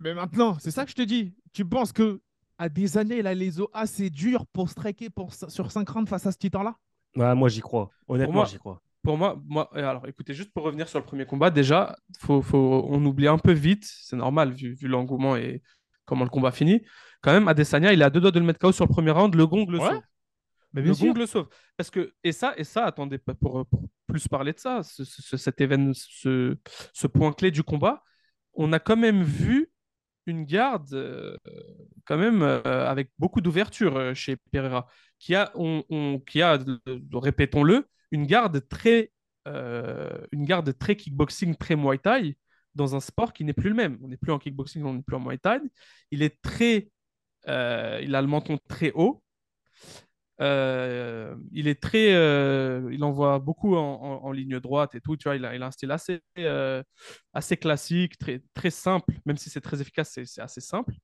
[0.00, 2.20] mais maintenant c'est ça que je te dis tu penses que
[2.58, 6.08] à des années il a les os assez durs pour striker pour, sur 5 rounds
[6.08, 6.76] face à ce titan là
[7.16, 7.88] Ouais, moi j'y crois.
[8.08, 8.82] Honnêtement, moi- j'y crois.
[9.06, 12.84] Pour moi, moi, alors écoutez, juste pour revenir sur le premier combat, déjà, faut, faut,
[12.90, 15.62] on oublie un peu vite, c'est normal vu, vu l'engouement et
[16.06, 16.84] comment le combat finit.
[17.22, 19.32] Quand même, Adesanya, il a deux doigts de le mettre KO sur le premier round,
[19.36, 20.02] le gong le Ouais, sauve.
[20.72, 21.48] mais le gong le sauve.
[21.76, 25.04] Parce que, et ça, et ça, attendez, pas pour, pour plus parler de ça, ce,
[25.04, 26.56] ce- cet événement, ce,
[26.92, 28.02] ce point clé du combat,
[28.54, 29.70] on a quand même vu
[30.26, 31.36] une garde euh,
[32.06, 34.88] quand même euh, avec beaucoup d'ouverture euh, chez Pereira,
[35.20, 36.58] qui a, on, on- qui a,
[37.12, 39.12] répétons-le, une garde très,
[39.48, 42.36] euh, une garde très kickboxing, très Muay Thai,
[42.74, 43.98] dans un sport qui n'est plus le même.
[44.02, 45.58] On n'est plus en kickboxing, on n'est plus en Muay Thai.
[46.10, 46.90] Il est très,
[47.48, 49.22] euh, il a le menton très haut.
[50.42, 52.10] Euh, il est très,
[52.92, 55.16] il envoie beaucoup en, en- ligne droite et tout.
[55.16, 56.20] Tu vois, il a, il a un style assez,
[57.32, 60.94] assez classique, très, très simple, même si c'est très efficace, c'est assez simple.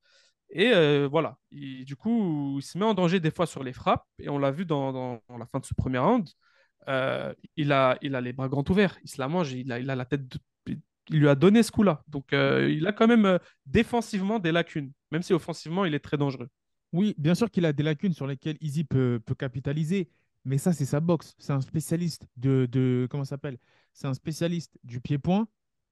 [0.51, 0.73] Et
[1.07, 4.05] voilà, Il- du coup, il se met en danger des fois sur les frappes.
[4.19, 6.29] Et on l'a vu dans- dans la fin de ce premier round.
[6.88, 8.99] Euh, il a, il a les bras grands ouverts.
[9.05, 9.53] Il se la mange.
[9.53, 10.23] Il a, il a la tête.
[11.09, 12.03] Il lui a donné ce coup-là.
[12.09, 16.01] Donc, euh, il a quand même euh, défensivement des lacunes, même si offensivement, il est
[16.01, 16.49] très dangereux.
[16.92, 20.11] Oui, bien sûr qu'il a des lacunes sur lesquelles Easy peut, capitaliser,
[20.45, 21.35] mais ça, c'est sa boxe.
[21.38, 23.59] C'est un spécialiste de, de comment s'appelle?
[23.92, 25.49] C'est un spécialiste du pied-point.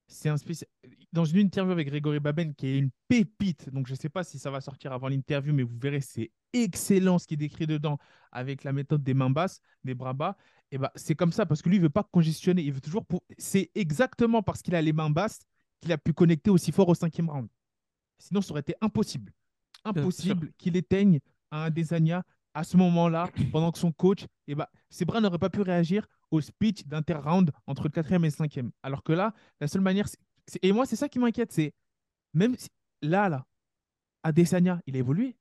[0.07, 0.69] C'est un spécial...
[1.11, 4.23] Dans une interview avec Grégory Baben, qui est une pépite, donc je ne sais pas
[4.23, 7.97] si ça va sortir avant l'interview, mais vous verrez, c'est excellent ce qu'il décrit dedans
[8.31, 10.37] avec la méthode des mains basses, des bras bas.
[10.71, 12.61] Et ben, c'est comme ça, parce que lui, il ne veut pas congestionner.
[12.61, 13.05] Il veut toujours.
[13.05, 13.23] Pour...
[13.37, 15.39] C'est exactement parce qu'il a les mains basses
[15.81, 17.49] qu'il a pu connecter aussi fort au cinquième round.
[18.19, 19.33] Sinon, ça aurait été impossible
[19.83, 24.67] impossible qu'il éteigne à un Desania à ce moment-là, pendant que son coach, eh ben,
[24.89, 28.71] Sebra n'aurait pas pu réagir au speech d'inter-round entre le quatrième et le cinquième.
[28.83, 30.05] Alors que là, la seule manière,
[30.61, 31.73] et moi, c'est ça qui m'inquiète, c'est
[32.33, 32.69] même si-
[33.01, 33.45] là, là,
[34.23, 35.37] Adesanya, il a évolué.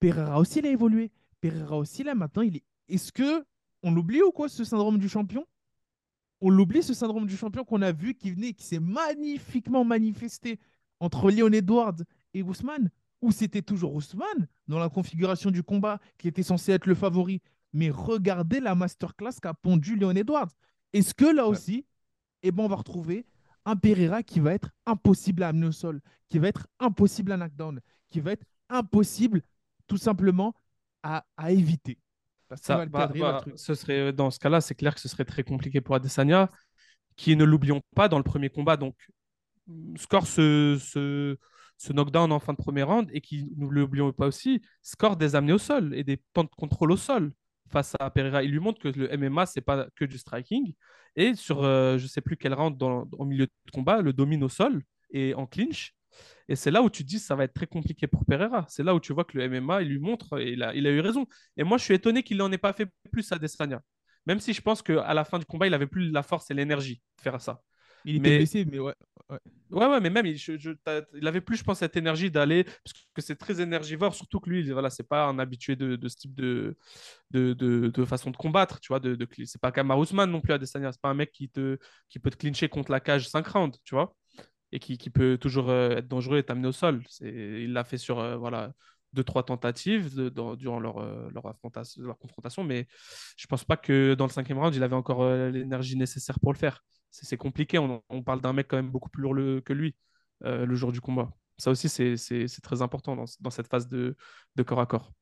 [0.00, 1.10] Pereira aussi, il a évolué.
[1.40, 2.64] Pereira aussi, là, maintenant, il est.
[2.88, 3.44] Est-ce que
[3.84, 5.46] on l'oublie ou quoi, ce syndrome du champion?
[6.40, 10.58] On l'oublie, ce syndrome du champion qu'on a vu qui venait, qui s'est magnifiquement manifesté
[11.00, 11.96] entre Leon Edwards
[12.34, 12.90] et Ousmane
[13.22, 17.40] Ou c'était toujours Ousmane dans la configuration du combat qui était censé être le favori
[17.72, 20.50] Mais regardez la masterclass qu'a pondu Leon Edwards.
[20.92, 21.50] Est-ce que là Ouais.
[21.52, 21.86] aussi,
[22.42, 23.26] eh ben, on va retrouver
[23.64, 27.36] un Pereira qui va être impossible à amener au sol, qui va être impossible à
[27.36, 29.42] knockdown, qui va être impossible
[29.86, 30.54] tout simplement
[31.02, 31.98] à, à éviter?
[32.48, 33.54] Parce ça va bah, bah, truc.
[33.56, 36.50] ce serait, dans ce cas-là, c'est clair que ce serait très compliqué pour Adesanya,
[37.16, 38.94] qui, ne l'oublions pas, dans le premier combat, donc,
[39.96, 41.36] score ce, ce,
[41.78, 45.16] ce knockdown en fin de premier round et qui, nous ne l'oublions pas aussi, score
[45.16, 47.32] des amenés au sol et des temps de contrôle au sol
[47.70, 48.42] face à Pereira.
[48.42, 50.74] Il lui montre que le MMA, c'est pas que du striking.
[51.16, 54.44] Et sur, euh, je sais plus quel round dans, au milieu de combat, le domine
[54.44, 55.94] au sol et en clinch.
[56.48, 58.66] Et c'est là où tu te dis ça va être très compliqué pour Pereira.
[58.68, 60.86] C'est là où tu vois que le MMA, il lui montre et il a, il
[60.86, 61.26] a eu raison.
[61.56, 63.80] Et moi, je suis étonné qu'il n'en ait pas fait plus à Desania.
[64.26, 66.54] Même si je pense qu'à la fin du combat, il avait plus la force et
[66.54, 67.60] l'énergie de faire ça.
[68.04, 68.94] Il était mais- blessé, mais ouais.
[69.70, 72.30] Ouais, ouais, mais même, il, je- je- t'as- il avait plus, je pense, cette énergie
[72.30, 75.74] d'aller, parce que c'est très énergivore, surtout que lui, il- voilà, c'est pas un habitué
[75.74, 76.76] de, de ce type de,
[77.30, 80.52] de, de, de façon de combattre, tu vois, de, c'est pas Kamar Ousmane non plus,
[80.52, 83.46] Adesanya, c'est pas un mec qui, te, qui peut te clincher contre la cage 5
[83.48, 84.14] rounds, tu vois,
[84.74, 87.02] et qui, qui peut toujours euh, être dangereux et t'amener au sol.
[87.20, 88.72] Il l'a fait sur, euh, voilà,
[89.12, 92.88] deux, trois tentatives de- durant leur, euh, leur, confrontation, mais
[93.36, 96.58] je pense pas que dans le cinquième round, il avait encore l'énergie nécessaire pour le
[96.58, 96.82] faire.
[97.10, 99.94] C'est compliqué, on, on parle d'un mec quand même beaucoup plus lourd le- que lui
[100.44, 101.30] euh, le jour du combat.
[101.56, 104.16] Ça aussi, c'est très important dans, dans cette phase de,
[104.56, 105.12] de corps à corps.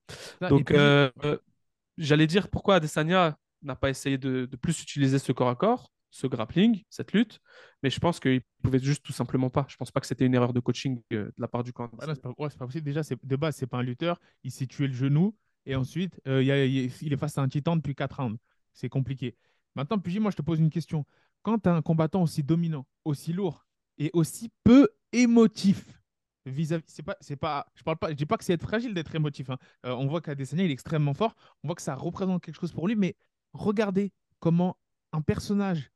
[0.41, 1.11] Et Donc, puis- euh,
[1.99, 5.93] j'allais dire pourquoi Adesanya n'a pas essayé de, de plus utiliser ce corps à corps,
[6.13, 7.41] ce grappling, cette lutte,
[7.83, 9.65] mais je pense qu'il pouvait juste tout simplement pas.
[9.69, 11.91] Je pense pas que c'était une erreur de coaching euh, de la part du camp.
[12.01, 12.35] C'est pas,
[12.67, 12.85] possible.
[12.85, 14.21] Déjà, de base, c'est pas un lutteur.
[14.45, 15.35] Il s'est tué le genou.
[15.65, 18.39] Et ensuite, euh, il, est- face à un titan depuis 4 rounds.
[18.75, 19.37] C'est compliqué.
[19.75, 21.07] Maintenant, Pugy, moi, je te pose une question.
[21.41, 23.65] Quand un combattant aussi dominant, aussi lourd
[23.97, 25.99] et aussi peu émotif,
[26.45, 28.93] vis-à-vis, c'est pas, c'est pas, je parle pas, je dis pas que c'est être fragile
[28.93, 29.49] d'être émotif.
[29.49, 29.57] hein.
[29.87, 31.35] Euh, on voit qu'Adesanya, il est extrêmement fort.
[31.63, 32.97] On voit que ça représente quelque chose pour lui.
[32.97, 33.17] Mais
[33.55, 34.77] regardez comment
[35.13, 35.92] un personnage,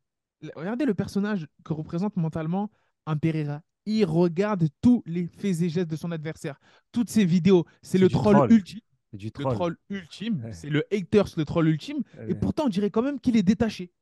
[0.54, 2.70] regardez le personnage que représente mentalement
[3.06, 3.62] un Pereira.
[3.86, 6.58] Il regarde tous les faits et gestes de son adversaire,
[6.92, 7.64] toutes ses vidéos.
[7.82, 8.52] C'est le troll, troll.
[8.52, 8.80] ultime.
[9.12, 9.54] C'est du Le troll.
[9.54, 10.42] troll ultime.
[10.44, 10.52] Ouais.
[10.52, 12.02] C'est le haters, le troll ultime.
[12.26, 13.92] Et pourtant, on dirait quand même qu'il est détaché.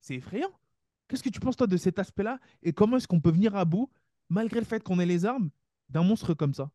[0.00, 0.50] C'est effrayant.
[1.08, 2.38] Qu'est-ce que tu penses, toi, de cet aspect-là?
[2.62, 3.90] Et comment est-ce qu'on peut venir à bout,
[4.28, 5.50] malgré le fait qu'on ait les armes,
[5.88, 6.70] d'un monstre comme ça?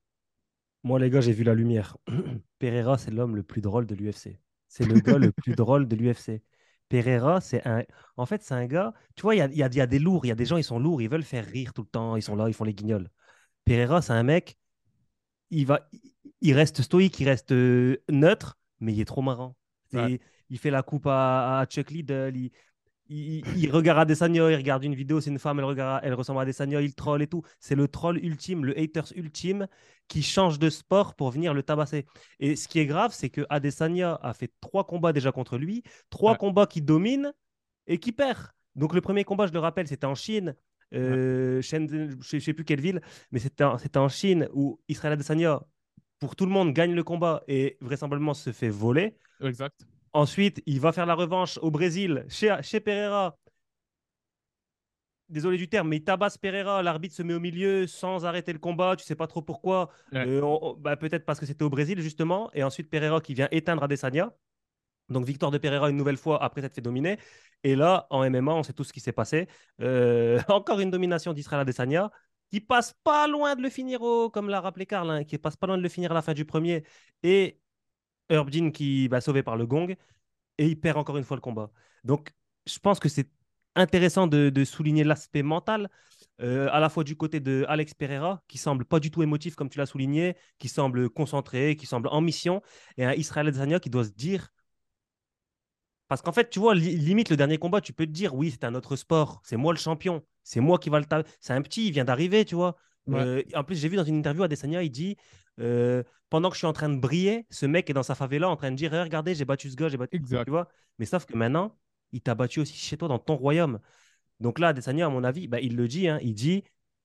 [0.83, 1.97] Moi, les gars, j'ai vu la lumière.
[2.59, 4.39] Pereira, c'est l'homme le plus drôle de l'UFC.
[4.67, 6.41] C'est le gars le plus drôle de l'UFC.
[6.89, 7.83] Pereira, c'est un.
[8.17, 8.93] En fait, c'est un gars.
[9.15, 10.25] Tu vois, il y a, il y a- il y a des lourds.
[10.25, 11.01] Il y a des gens, ils sont lourds.
[11.01, 12.15] Ils veulent faire rire tout le temps.
[12.15, 13.09] Ils sont là, ils font les guignols.
[13.65, 14.57] Pereira, c'est un mec.
[15.51, 15.87] Il, va...
[16.41, 19.55] il reste stoïque, il reste euh, neutre, mais il est trop marrant.
[19.93, 20.19] Ouais.
[20.49, 22.35] Il fait la coupe à, à Chuck Liddell.
[22.37, 22.51] Il,
[23.09, 26.39] il, il regarde Adesanya, il regarde une vidéo, c'est une femme, elle, regarde, elle ressemble
[26.39, 27.41] à Adesanya, il troll et tout.
[27.59, 29.67] C'est le troll ultime, le haters ultime
[30.07, 32.05] qui change de sport pour venir le tabasser.
[32.39, 35.83] Et ce qui est grave, c'est que Adesanya a fait trois combats déjà contre lui,
[36.09, 36.37] trois Ouais.
[36.37, 37.33] combats qui dominent
[37.87, 38.39] et qui perd.
[38.75, 40.55] Donc le premier combat, je le rappelle, c'était en Chine.
[40.93, 44.79] euh, Shenzhen, je ne sais plus quelle ville, mais c'était en, c'était en Chine où
[44.87, 45.61] Israël Adesanya,
[46.19, 49.17] pour tout le monde, gagne le combat et vraisemblablement se fait voler.
[49.41, 49.85] Exact.
[50.13, 53.37] Ensuite, il va faire la revanche au Brésil, chez, chez Pereira.
[55.29, 56.81] Désolé du terme, mais il tabasse Pereira.
[56.81, 58.95] L'arbitre se met au milieu sans arrêter le combat.
[58.95, 59.89] Tu sais pas trop pourquoi.
[60.13, 60.25] Ouais.
[60.25, 62.49] Euh, on- bah, Peut-être parce que c'était au Brésil, justement.
[62.53, 64.33] Et ensuite, Pereira qui vient éteindre Adesanya.
[65.09, 67.19] Donc, victoire de Pereira une nouvelle fois après s'être fait dominer.
[67.63, 69.47] Et là, en MMA, on sait tout ce qui s'est passé.
[69.81, 72.11] Euh, encore une domination d'Israël Adesanya
[72.51, 75.57] qui passe pas loin de le finir, au, comme l'a rappelé Karl, hein, qui passe
[75.57, 76.83] pas loin de le finir à la fin du premier.
[77.23, 77.59] Et
[78.29, 79.95] Herb Dean qui va sauver par le gong.
[80.57, 81.71] Et il perd encore une fois le combat.
[82.03, 82.31] Donc,
[82.65, 83.29] je pense que c'est
[83.75, 85.89] intéressant de, de souligner l'aspect mental,
[86.41, 89.55] euh, à la fois du côté de Alex Pereira, qui semble pas du tout émotif,
[89.55, 92.61] comme tu l'as souligné, qui semble concentré, qui semble en mission,
[92.97, 94.49] et un Israël Adesanya qui doit se dire
[96.07, 98.51] parce qu'en fait, tu vois, li- limite le dernier combat, tu peux te dire, oui,
[98.51, 101.29] c'est un autre sport, c'est moi le champion, c'est moi qui va le taper.
[101.39, 102.77] C'est un petit, il vient d'arriver, tu vois.
[103.07, 103.19] Ouais.
[103.19, 105.17] Euh, en plus, j'ai vu dans une interview Adesanya, il dit,
[105.59, 108.49] euh, pendant que je suis en train de briller, ce mec est dans sa favela
[108.49, 110.45] en train de dire, Eh, regardez, j'ai battu ce gars, j'ai battu, Exact.
[110.45, 110.67] tu vois.
[110.99, 111.77] Mais sauf que maintenant,
[112.11, 113.79] il t'a battu aussi chez toi, dans ton royaume.
[114.39, 116.63] Donc là, Adesanya, à mon avis, bah, il le dit, hein, il dit,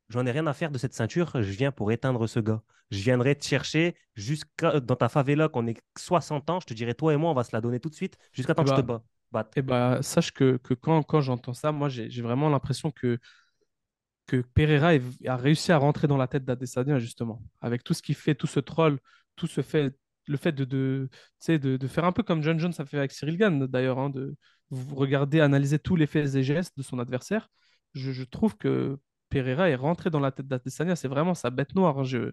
[0.08, 2.62] j'en ai rien à faire de cette ceinture, je viens pour éteindre ce gars.
[2.90, 6.94] Je viendrai te chercher jusqu'à dans ta favela, qu'on ait 60 ans, je te dirai,
[6.94, 8.70] toi et moi, on va se la donner tout de suite, jusqu'à temps Eh que
[8.70, 9.04] je te bah, bats.
[9.30, 9.56] batte.
[9.56, 13.18] Et bah, sache que, que quand, quand j'entends ça, moi, j'ai vraiment l'impression que,
[14.36, 14.92] que Pereira
[15.26, 17.42] a réussi à rentrer dans la tête d'Adesanya, justement.
[17.60, 18.98] Avec tout ce qu'il fait, tout ce troll,
[19.36, 19.94] tout ce fait,
[20.26, 21.08] le fait de, de,
[21.48, 24.10] de, de faire un peu comme John Jones a fait avec Cyril Gann, d'ailleurs, hein,
[24.10, 24.34] de
[24.92, 27.48] regarder, analyser tous les faits et gestes de son adversaire.
[27.94, 30.96] Je, je trouve que Pereira est rentré dans la tête d'Adesanya.
[30.96, 31.98] C'est vraiment sa bête noire.
[32.00, 32.04] hein.
[32.04, 32.32] Je,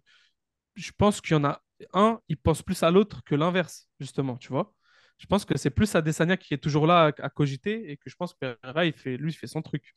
[0.75, 1.61] je pense qu'il y en a
[1.93, 4.73] un, il pense plus à l'autre que l'inverse, justement, tu vois.
[5.19, 8.15] Je pense que c'est plus Adesanya qui est toujours là à, cogiter et que je
[8.15, 9.93] pense que Pereira, il fait, lui, il fait son truc.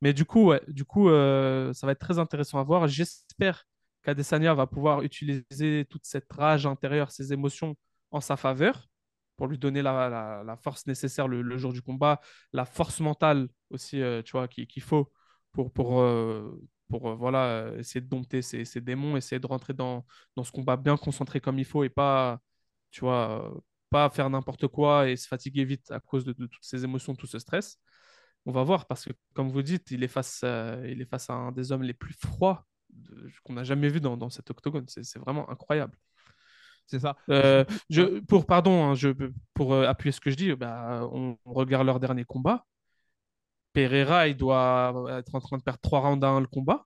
[0.00, 2.88] Mais du coup, du coup euh, ça va être très intéressant à voir.
[2.88, 3.64] J'espère
[4.02, 7.76] qu'Adesanya va pouvoir utiliser toute cette rage intérieure, ces émotions
[8.10, 8.88] en sa faveur
[9.36, 12.20] pour lui donner la, force nécessaire le, jour du combat,
[12.52, 15.12] la force mentale aussi, euh, tu vois, qu'il faut
[15.52, 20.06] pour, pour, euh, pour voilà, essayer de dompter ces, ces démons, essayer de rentrer dans,
[20.36, 22.40] dans ce combat bien concentré comme il faut et pas,
[22.90, 23.52] tu vois,
[23.94, 27.14] pas faire n'importe quoi et se fatiguer vite à cause de, de toutes ces émotions,
[27.14, 27.78] tout ce stress.
[28.44, 31.30] On va voir parce que, comme vous dites, il est face, euh, il est face
[31.30, 32.66] à un des hommes les plus froids
[33.44, 34.86] qu'on a jamais vu dans, dans cet octogone.
[34.88, 35.96] C'est vraiment incroyable.
[36.88, 37.14] C'est ça.
[37.30, 39.10] Euh, je, pour, pardon, hein, je,
[39.54, 42.66] pour euh, appuyer ce que je dis, bah, on, on regarde leur dernier combat.
[43.74, 46.84] Pereira, il doit être en train de perdre 3 rounds à 1 le combat.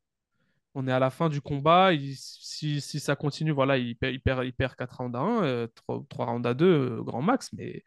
[0.74, 1.90] On est à la fin du combat.
[2.14, 5.44] si, si ça continue, voilà, il perd, il perd, il perd 4 rounds à 1,
[5.44, 7.50] euh, 3, 3 rounds à 2, euh, grand max.
[7.52, 7.83] Mais...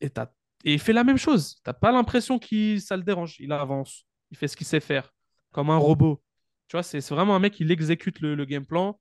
[0.00, 0.32] Et, t'as-
[0.64, 1.56] et il fait la même chose.
[1.56, 3.36] Tu n'as pas l'impression que ça le dérange.
[3.40, 4.04] Il avance.
[4.30, 5.12] Il fait ce qu'il sait faire.
[5.52, 6.22] Comme un robot.
[6.68, 8.98] Tu vois, c'est vraiment un mec, il exécute le, game plan.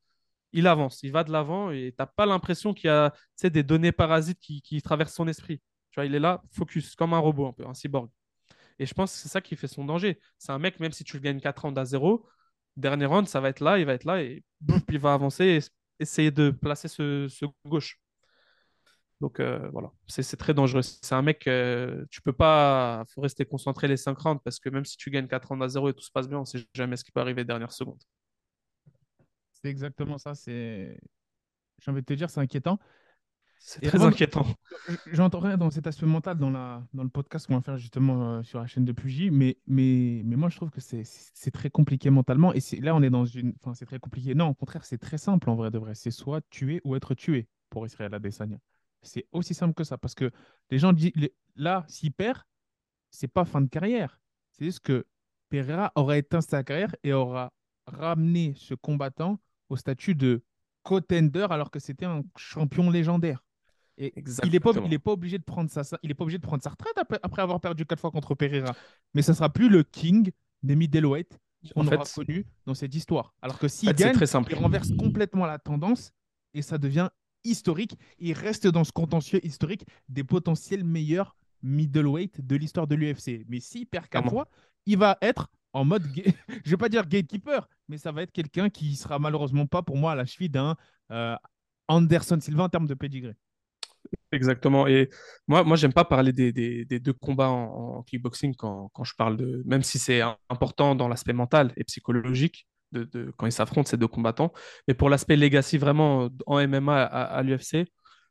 [0.51, 1.01] Il avance.
[1.03, 1.71] Il va de l'avant.
[1.71, 5.27] Et tu n'as pas l'impression qu'il y a des données parasites qui, qui traversent son
[5.27, 5.62] esprit.
[5.91, 8.10] Tu vois, il est là, focus, comme un robot, un peu, un cyborg.
[8.79, 10.19] Et je pense que c'est ça qui fait son danger.
[10.38, 12.25] C'est un mec, même si tu le gagnes 4 rounds à 0,
[12.77, 14.43] dernier round, ça va être là, il va être là et
[14.89, 15.59] il va avancer et
[15.99, 17.27] essayer de placer ce,
[17.65, 17.99] gauche.
[19.21, 20.81] Donc euh, voilà, c'est très dangereux.
[20.81, 24.86] C'est un mec, euh, tu peux pas, rester concentré les 5 rounds parce que même
[24.86, 26.97] si tu gagnes 4 rounds à 0 et tout se passe bien, on sait jamais
[26.97, 28.01] ce qui peut arriver dernière seconde.
[29.53, 30.33] C'est exactement ça.
[30.45, 30.97] J'ai
[31.88, 32.79] envie de te dire, c'est inquiétant.
[33.65, 34.45] C'est très de- inquiétant.
[34.89, 37.78] J- J'entends rien dans cet aspect mental dans, la, dans le podcast qu'on va faire
[37.78, 41.52] justement euh, sur la chaîne de Pugy, mais, mais, mais moi je trouve que c'est
[41.52, 42.54] très compliqué mentalement.
[42.54, 43.54] Et là, on est dans une.
[43.62, 44.36] Enfin, c'est très compliqué.
[44.36, 45.95] Non, au contraire, c'est très simple en vrai de vrai.
[45.95, 48.58] C'est soit tuer ou être tué pour Israël Adesanya.
[49.02, 49.97] C'est aussi simple que ça.
[49.97, 50.30] Parce que
[50.69, 51.12] les gens disent.
[51.15, 52.39] les- Là, s'il perd,
[53.12, 54.19] c'est pas fin de carrière.
[54.52, 55.06] C'est juste que
[55.49, 57.54] Pereira aurait éteint sa carrière et aura
[57.86, 60.43] ramené ce combattant au statut de
[60.82, 63.41] contender alors que c'était un champion légendaire.
[63.97, 66.39] Et il n'est pas, il est pas obligé de prendre sa, il est pas obligé
[66.39, 68.75] de prendre sa retraite après, après avoir perdu quatre fois contre Pereira.
[69.13, 70.32] Mais ça sera plus le king
[70.63, 71.38] des middleweight
[71.73, 73.34] qu'on fait, aura connu dans cette histoire.
[73.41, 74.51] Alors que s'il en fait, c'est gagne, très simple.
[74.51, 76.12] il renverse complètement la tendance
[76.53, 77.10] et ça devient
[77.43, 77.97] historique.
[78.19, 83.45] Il reste dans ce contentieux historique des potentiels meilleurs middleweight de l'histoire de l'UFC.
[83.47, 84.49] Mais s'il perd quatre fois,
[84.86, 86.03] il va être en mode,
[86.65, 89.97] je vais pas dire gatekeeper, mais ça va être quelqu'un qui sera malheureusement pas pour
[89.97, 90.75] moi à la cheville d'un
[91.12, 91.36] euh,
[91.88, 93.34] Anderson Silva en termes de pedigree.
[94.34, 94.88] Exactement.
[94.88, 95.10] Et
[95.48, 99.38] moi, moi j'aime pas parler des, des- deux combats en, kickboxing quand, quand je parle
[99.38, 99.62] de.
[99.65, 103.97] Même si c'est important dans l'aspect mental et psychologique de, de- quand ils s'affrontent, ces
[103.97, 104.51] deux combattants.
[104.88, 107.86] Mais pour l'aspect legacy, vraiment, en MMA à, l'UFC,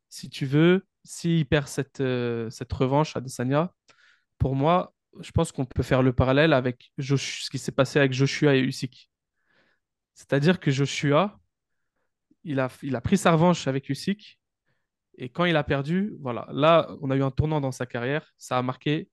[0.09, 3.73] si tu veux, s'il perd cette, euh, cette revanche à Desania,
[4.39, 8.13] pour moi, je pense qu'on peut faire le parallèle avec ce qui s'est passé avec
[8.13, 9.09] Joshua et Usyk.
[10.15, 11.39] C'est-à-dire que Joshua,
[12.45, 14.39] il a, il a pris sa revanche avec Usyk.
[15.19, 18.33] Et quand il a perdu, voilà, là, on a eu un tournant dans sa carrière.
[18.39, 19.11] Ça a marqué,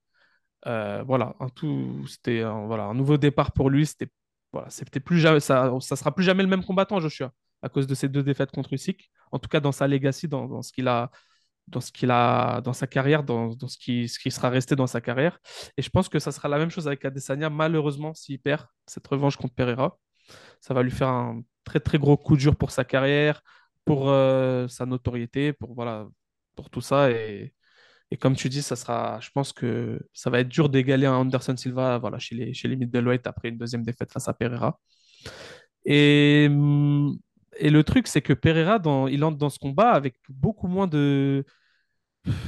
[0.67, 3.85] euh, voilà, un tout, c'était un, voilà, un nouveau départ pour lui.
[3.85, 4.09] C'était,
[4.51, 7.31] voilà, c'était plus jamais, ça, ça sera plus jamais le même combattant, Joshua,
[7.61, 9.11] à cause de ces deux défaites contre Usyk.
[9.31, 11.11] En tout cas, dans sa legacy, dans, ce qu'il a,
[11.67, 14.75] dans ce qu'il a dans sa carrière, dans, dans ce, qui, ce qui sera resté
[14.75, 15.39] dans sa carrière.
[15.77, 19.07] Et je pense que ça sera la même chose avec Adesanya, malheureusement, s'il perd cette
[19.07, 19.97] revanche contre Pereira.
[20.61, 23.41] Ça va lui faire un très très gros coup dur pour sa carrière,
[23.89, 26.07] pour euh, sa notoriété, pour, voilà,
[26.55, 27.09] pour tout ça.
[27.09, 27.55] Et,
[28.11, 31.15] et comme tu dis, ça sera, je pense que ça va être dur d'égaler un
[31.15, 34.79] Anderson Silva voilà, chez les, chez les middleweight après une deuxième défaite face à Pereira.
[35.85, 37.17] Et, hum,
[37.57, 40.85] et le truc, c'est que Pereira, dans, il entre dans ce combat avec beaucoup moins
[40.87, 41.43] de,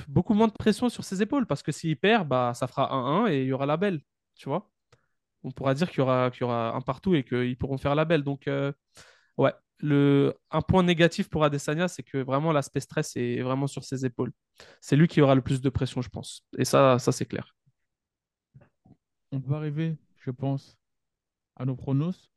[0.07, 3.27] beaucoup moins de pression sur ses épaules parce que s'il perd, bah, ça fera 1-1
[3.31, 4.01] et il y aura la belle,
[4.35, 4.69] tu vois.
[5.43, 7.95] On pourra dire qu'il y aura, qu'il y aura un partout et qu'ils pourront faire
[7.95, 8.23] la belle.
[8.23, 8.71] Donc, euh,
[9.37, 9.53] ouais,
[9.83, 14.31] un point négatif pour Adesanya, c'est que vraiment l'aspect stress est vraiment sur ses épaules.
[14.79, 16.45] C'est lui qui aura le plus de pression, je pense.
[16.57, 17.55] Et ça, ça c'est clair.
[19.31, 20.77] On va arriver, je pense,
[21.55, 22.31] à nos pronos.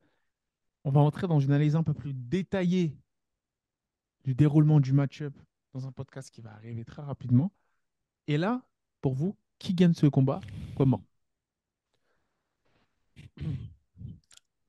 [0.85, 2.97] On va entrer dans une analyse un peu plus détaillée
[4.25, 5.35] du déroulement du match-up
[5.73, 7.53] dans un podcast qui va arriver très rapidement.
[8.27, 8.63] Et là,
[9.01, 10.41] pour vous, qui gagne ce combat?
[10.77, 11.03] Comment?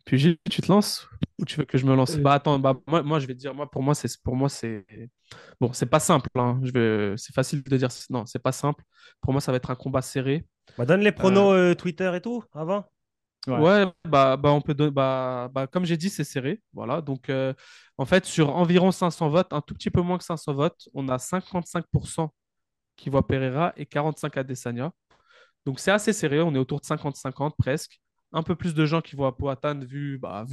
[0.05, 1.07] Puis Gilles, tu te lances
[1.39, 2.15] ou tu veux que je me lance?
[2.17, 4.49] Bah attends, bah, moi, moi je vais te dire, moi pour moi c'est pour moi
[4.49, 4.85] c'est
[5.59, 6.29] bon, c'est pas simple.
[6.35, 6.59] hein.
[6.63, 8.83] Je vais, c'est facile de dire non, c'est pas simple.
[9.21, 10.45] Pour moi, ça va être un combat serré.
[10.77, 12.85] Bah, donne les pronos euh, Twitter et tout avant.
[13.47, 13.59] Ouais.
[13.59, 16.61] Ouais, bah, bah on peut bah, bah comme j'ai dit, c'est serré.
[16.73, 17.01] Voilà.
[17.01, 17.53] Donc euh,
[17.97, 21.07] en fait, sur environ 500 votes, un tout petit peu moins que 500 votes, on
[21.09, 22.29] a 55%
[22.95, 24.91] qui voient Pereira et 45 Adesanya.
[25.65, 27.99] Donc c'est assez serré, on est autour de 50-50 presque.
[28.37, 30.45] Un peu plus de gens qui voient Poatan vu, bah,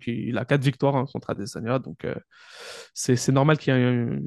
[0.00, 1.78] qu'il a 4 victoires hein, contre Adesanya.
[1.78, 2.14] Donc euh,
[2.94, 4.20] c'est normal qu'il y ait un-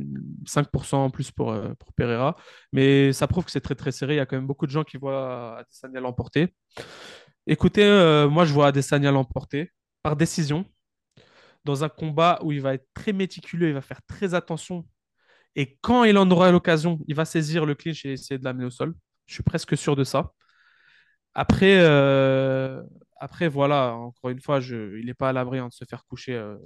[0.48, 2.36] 5% en plus pour, euh, pour Pereira.
[2.74, 4.16] Mais ça prouve que c'est très très serré.
[4.16, 6.56] Il y a quand même beaucoup de gens qui voient Adesanya l'emporter.
[7.48, 9.72] Écoutez, euh, moi je vois Adesanya l'emporter
[10.04, 10.66] par décision
[11.66, 14.86] dans un combat où il va être très méticuleux, il va faire très attention.
[15.56, 18.66] Et quand il en aura l'occasion, il va saisir le clinch et essayer de l'amener
[18.66, 18.96] au sol.
[19.28, 20.34] Je suis presque sûr de ça.
[21.40, 22.84] Après, euh,
[23.16, 26.36] après voilà, encore une fois, il n'est pas à l'abri hein, de se faire coucher
[26.36, 26.58] euh,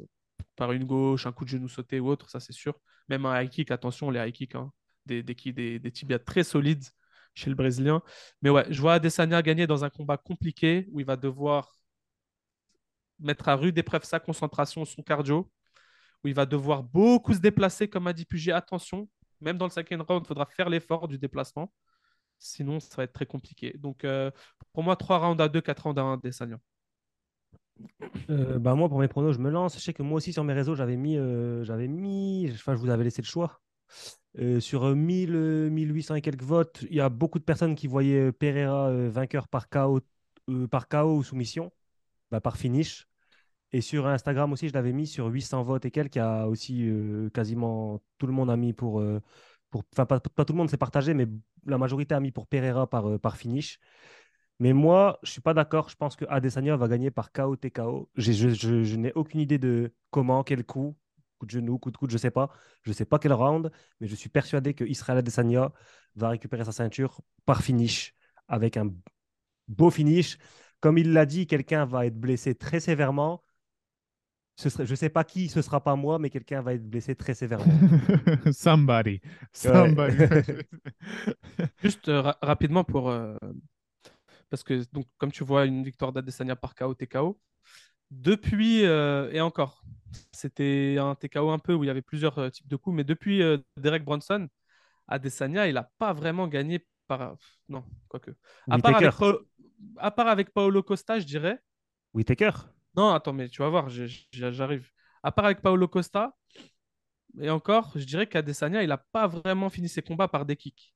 [0.55, 2.74] par une gauche, un coup de genou sauté ou autre, ça c'est sûr.
[3.07, 4.71] Même un high kick, attention, les high kicks, hein,
[5.05, 5.24] des
[5.93, 6.86] tibias très solides
[7.36, 8.01] chez le Brésilien.
[8.41, 11.78] Mais ouais, je vois Adesanya gagner dans un combat compliqué où il va devoir
[13.19, 15.51] mettre à rude épreuve sa concentration, son cardio,
[16.24, 18.53] où il va devoir beaucoup se déplacer, comme a dit Puget.
[18.53, 19.07] Attention,
[19.39, 21.71] même dans le second round, il faudra faire l'effort du déplacement.
[22.44, 23.74] Sinon, ça va être très compliqué.
[23.78, 24.30] Donc, euh,
[24.74, 26.58] pour moi, 3 rounds à 2, 4 rounds à 1 Adesanya.
[28.30, 29.76] Euh, bah, moi, pour mes pronos, je me lance.
[29.76, 32.89] Je sais que moi aussi, sur mes réseaux, j'avais mis, euh, mis, enfin, je vous
[32.89, 33.62] avais laissé le choix.
[34.39, 37.76] Euh, sur euh, 1000, euh, 1800 et quelques votes, il y a beaucoup de personnes
[37.76, 40.02] qui voyaient Pereira vainqueur par KO,
[40.72, 41.72] par ou soumission,
[42.32, 43.08] bah, par finish.
[43.72, 46.16] Et sur Instagram aussi, je l'avais mis sur 800 votes et quelques.
[46.16, 46.88] Il y a aussi
[47.34, 49.04] quasiment tout le monde a mis pour.
[49.82, 51.28] Pas, tout le monde s'est partagé, mais
[51.65, 53.80] la majorité a mis pour Pereira par, euh, par finish.
[54.59, 55.89] Mais moi, je suis pas d'accord.
[55.89, 58.09] Je pense que Adesanya va gagner par KO TKO.
[58.15, 60.95] Je, je- je n'ai aucune idée de comment, quel coup,
[61.39, 62.49] coup de genou, coup de coude, je sais pas.
[62.84, 65.71] Je sais pas quel round, mais je suis persuadé que Israel Adesanya
[66.15, 68.15] va récupérer sa ceinture par finish
[68.47, 68.91] avec un
[69.67, 70.38] beau finish.
[70.80, 73.43] Comme il l'a dit, quelqu'un va être blessé très sévèrement.
[74.56, 77.16] Ce serait, je sais pas qui, ce sera pas moi, mais quelqu'un va être blessé
[77.16, 77.74] très sévèrement.
[78.51, 79.20] Somebody.
[79.51, 80.18] Somebody.
[81.84, 83.10] Juste euh, ra- rapidement pour.
[83.10, 83.36] euh,
[84.49, 87.39] parce que, donc, comme tu vois, une victoire d'Adesanya par KO, TKO.
[88.12, 89.84] Depuis, euh, et encore,
[90.32, 93.04] c'était un TKO un peu où il y avait plusieurs euh, types de coups, mais
[93.04, 94.47] depuis euh, Derek Bronson,
[95.08, 97.36] Adesanya, il n'a pas vraiment gagné par.
[97.70, 98.32] Non, quoique.
[98.70, 99.14] À part, avec
[99.97, 101.60] à part avec Paolo Costa, je dirais.
[102.14, 102.54] Whittaker.
[102.96, 103.88] Non, attends, mais tu vas voir,
[104.32, 104.89] j'arrive.
[105.24, 106.36] À part avec Paolo Costa,
[107.41, 110.94] et encore, je dirais qu'Adesanya, il n'a pas vraiment fini ses combats par des kicks.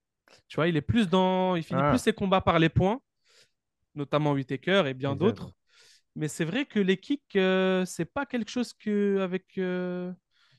[0.47, 1.55] Tu vois, il est plus dans.
[1.55, 1.89] Il finit Ah.
[1.89, 2.99] plus ses combats par les points,
[3.95, 5.51] notamment Whittaker et bien d'autres.
[6.15, 9.19] Mais c'est vrai que les kicks, euh, c'est pas quelque chose que.
[9.21, 10.11] Avec, euh,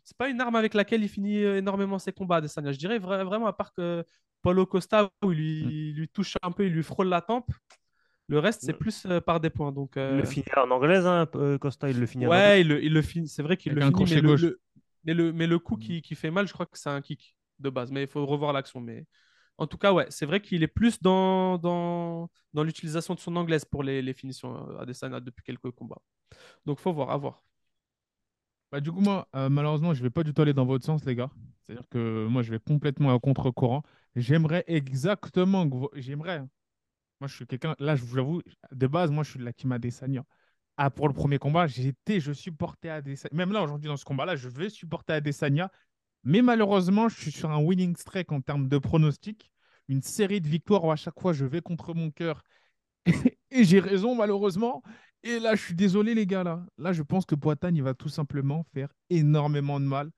[0.05, 2.73] C'est pas une arme avec laquelle il finit euh, énormément ses combats, Adesanya.
[2.73, 4.03] Je dirais vra- vraiment, à part que
[4.41, 7.51] Paulo Costa, où il lui, il lui touche un peu, il lui frôle la tempe.
[8.29, 8.79] Le reste, c'est Mm.
[8.79, 9.73] plus euh, par des points.
[9.73, 12.27] Donc, Il euh, le finit en anglaise, hein, euh, Costa, il le finit.
[12.27, 13.29] Ouais, il le, il le finit.
[13.29, 14.61] C'est vrai qu'il le finit, mais le, le-
[15.05, 17.37] mais le, mais le coup qui, qui fait mal, je crois que c'est un kick
[17.59, 17.91] de base.
[17.91, 18.81] Mais il faut revoir l'action.
[18.81, 19.07] Mais
[19.59, 23.35] en tout cas, ouais, c'est vrai qu'il est plus dans, dans, dans l'utilisation de son
[23.37, 26.01] anglaise pour les, les finitions euh, Adesanya depuis quelques combats.
[26.67, 27.43] Donc, faut voir, à voir.
[28.71, 31.05] Bah, du coup, moi, euh, malheureusement, je vais pas du tout aller dans votre sens,
[31.05, 31.31] les gars.
[31.63, 33.83] C'est-à-dire que moi, je vais complètement à contre-courant.
[34.15, 35.89] J'aimerais exactement que vous...
[35.95, 36.37] J'aimerais.
[36.39, 36.49] hein.
[37.21, 37.75] Moi, je suis quelqu'un...
[37.79, 38.43] Là, je vous avoue,
[38.73, 40.25] de base, moi, je suis de la team Adesanya.
[40.77, 43.35] Ah, pour le premier combat, j'étais, je supportais Adesanya.
[43.35, 45.71] Même là, aujourd'hui, dans ce combat-là, je vais supporter Adesanya.
[46.25, 49.51] Mais malheureusement, je suis sur un winning streak en termes de pronostic.
[49.89, 52.43] Une série de victoires où à chaque fois je vais contre mon cœur.
[53.51, 54.83] Et j'ai raison, malheureusement.
[55.23, 56.45] Et là, je suis désolé, les gars.
[56.45, 60.11] Là, là je pense que Poitin, il va tout simplement faire énormément de mal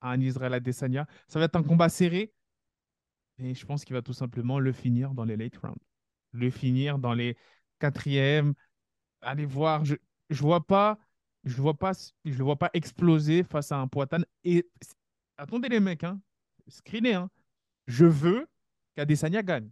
[0.00, 1.06] à un Israël Adesanya.
[1.28, 2.32] Ça va être un combat serré.
[3.38, 5.80] Et je pense qu'il va tout simplement le finir dans les late rounds.
[6.34, 7.36] Le finir dans les
[7.78, 8.52] quatrièmes.
[9.22, 9.86] Allez voir.
[9.86, 10.98] Je ne vois pas.
[11.44, 11.92] Je vois pas,
[12.24, 14.22] je le vois pas exploser face à un Poitin.
[14.44, 14.66] Et
[15.36, 16.18] attendez les mecs, hein,
[16.68, 17.30] screenez, hein.
[17.86, 18.46] je veux
[18.96, 19.68] qu'Adesanya gagne.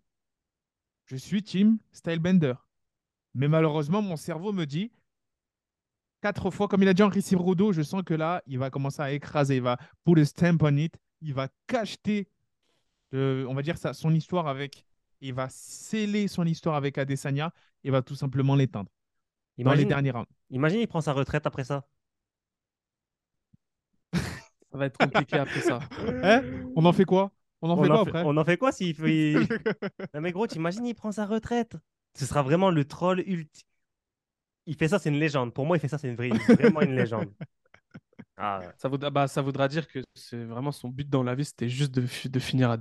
[1.06, 2.54] Je suis team Stylebender.
[3.34, 4.92] Mais malheureusement, mon cerveau me dit,
[6.20, 9.00] quatre fois, comme il a dit Henri Rodo, je sens que là, il va commencer
[9.00, 12.28] à écraser, il va put a stamp on it, il va cacheter,
[13.14, 14.84] euh, on va dire, ça, son histoire avec,
[15.22, 17.52] il va sceller son histoire avec Adesanya
[17.84, 18.90] et va tout simplement l'éteindre
[19.58, 20.28] dans les derniers rounds.
[20.50, 21.86] Imagine, il prend sa retraite après ça.
[24.72, 25.80] Ça va être compliqué après ça.
[26.22, 26.42] Hein?
[26.76, 27.32] On en fait quoi?
[27.60, 29.34] On en On fait en quoi fait, après on en fait quoi s'il fait.
[30.14, 31.76] non, mais gros, t'imagines, il prend sa retraite.
[32.18, 33.66] Ce sera vraiment le troll ultime.
[34.66, 35.52] Il fait ça, c'est une légende.
[35.52, 36.28] Pour moi, il fait ça, c'est une vraie...
[36.28, 37.32] vraiment une légende.
[38.36, 38.68] Ah, ouais.
[38.78, 41.68] Ça voudra, bah, ça voudra dire que c'est vraiment son but dans la vie, c'était
[41.68, 42.78] juste de, fi- de finir à.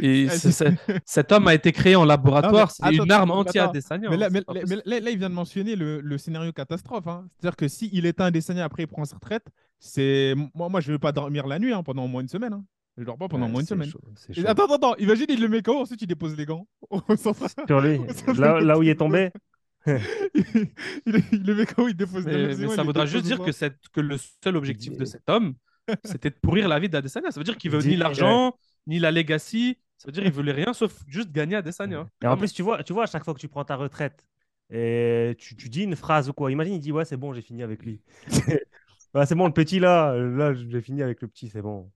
[0.00, 0.70] Et Ah,
[1.04, 3.70] cet homme a été créé en laboratoire, c'est une arme attends, anti attends.
[3.70, 4.10] Adesanya.
[4.10, 4.42] Mais là, mais-
[4.84, 7.06] là- là, il vient de mentionner le, le scénario catastrophe.
[7.06, 7.26] hein.
[7.38, 9.46] C'est-à-dire que s'il éteint Adesanya après il prend sa retraite,
[9.78, 12.28] c'est moi, moi je ne vais pas dormir la nuit hein, pendant au moins une
[12.28, 12.52] semaine.
[12.52, 12.64] hein.
[12.96, 13.90] Je ne dors pas pendant au Ouais, moins une semaine.
[13.90, 14.00] chaud,
[14.34, 14.46] Et.
[14.46, 16.66] Attends, attends, attends, imagine, il le met KO, ensuite il dépose les gants.
[17.66, 18.00] Sur lui,
[18.38, 19.30] là, là où il est tombé.
[19.86, 20.66] il,
[21.32, 22.70] il le met KO, il dépose les gants.
[22.74, 25.54] ça voudra juste dire que, cette- que le seul objectif de cet homme,
[26.04, 27.30] c'était de pourrir la vie d'Adesanya.
[27.30, 28.54] Ça veut dire qu'il veut ni l'argent,
[28.86, 29.78] ni la legacy.
[29.98, 32.06] Ça veut dire qu'il voulait rien sauf juste gagner Adesanya.
[32.22, 34.26] Et en plus, tu vois, tu vois, à chaque fois que tu prends ta retraite,
[34.70, 37.42] et tu, tu dis une phrase ou quoi, imagine, il dit Ouais, c'est bon, j'ai
[37.42, 38.00] fini avec lui.
[39.14, 41.90] Ouais, c'est bon, le petit là, là, j'ai fini avec le petit, c'est bon.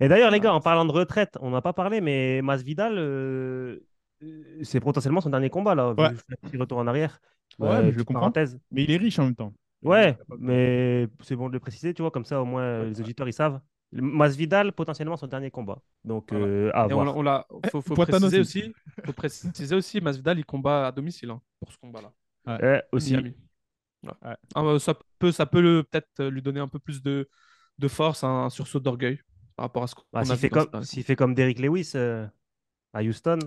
[0.00, 3.78] Et d'ailleurs, les gars, en parlant de retraite, on n'a pas parlé, mais Masvidal, euh,
[4.24, 5.92] euh, c'est potentiellement son dernier combat là.
[5.92, 6.08] Ouais.
[6.10, 7.20] Je fais un petit retour en arrière.
[7.58, 8.20] Ouais, Euh, mais je le petite comprends.
[8.22, 8.58] parenthèse.
[8.72, 9.52] Mais il est riche en même temps.
[9.82, 13.28] Ouais, mais c'est bon de le préciser, tu vois, comme ça au moins les auditeurs
[13.28, 13.60] ils savent.
[13.92, 15.82] Masvidal, potentiellement son dernier combat.
[16.04, 16.46] Donc, Voilà.
[16.46, 17.16] euh, à voir.
[17.16, 18.60] on l'a, faut, préciser aussi.
[18.60, 18.74] aussi,
[19.04, 22.12] faut préciser aussi, Masvidal, il combat à domicile hein, pour ce combat-là.
[22.48, 23.12] Euh, aussi.
[23.12, 23.34] Miami.
[24.04, 24.10] Ouais.
[24.24, 24.36] Ouais.
[24.54, 27.28] Ah, bah, ça peut, ça peut le- peut-être lui donner un peu plus de,
[27.78, 29.20] de force, un sursaut d'orgueil
[29.56, 32.26] par rapport à ce qu'on Bah, a s'il fait, comme, fait comme Derrick Lewis euh,
[32.92, 33.38] à Houston,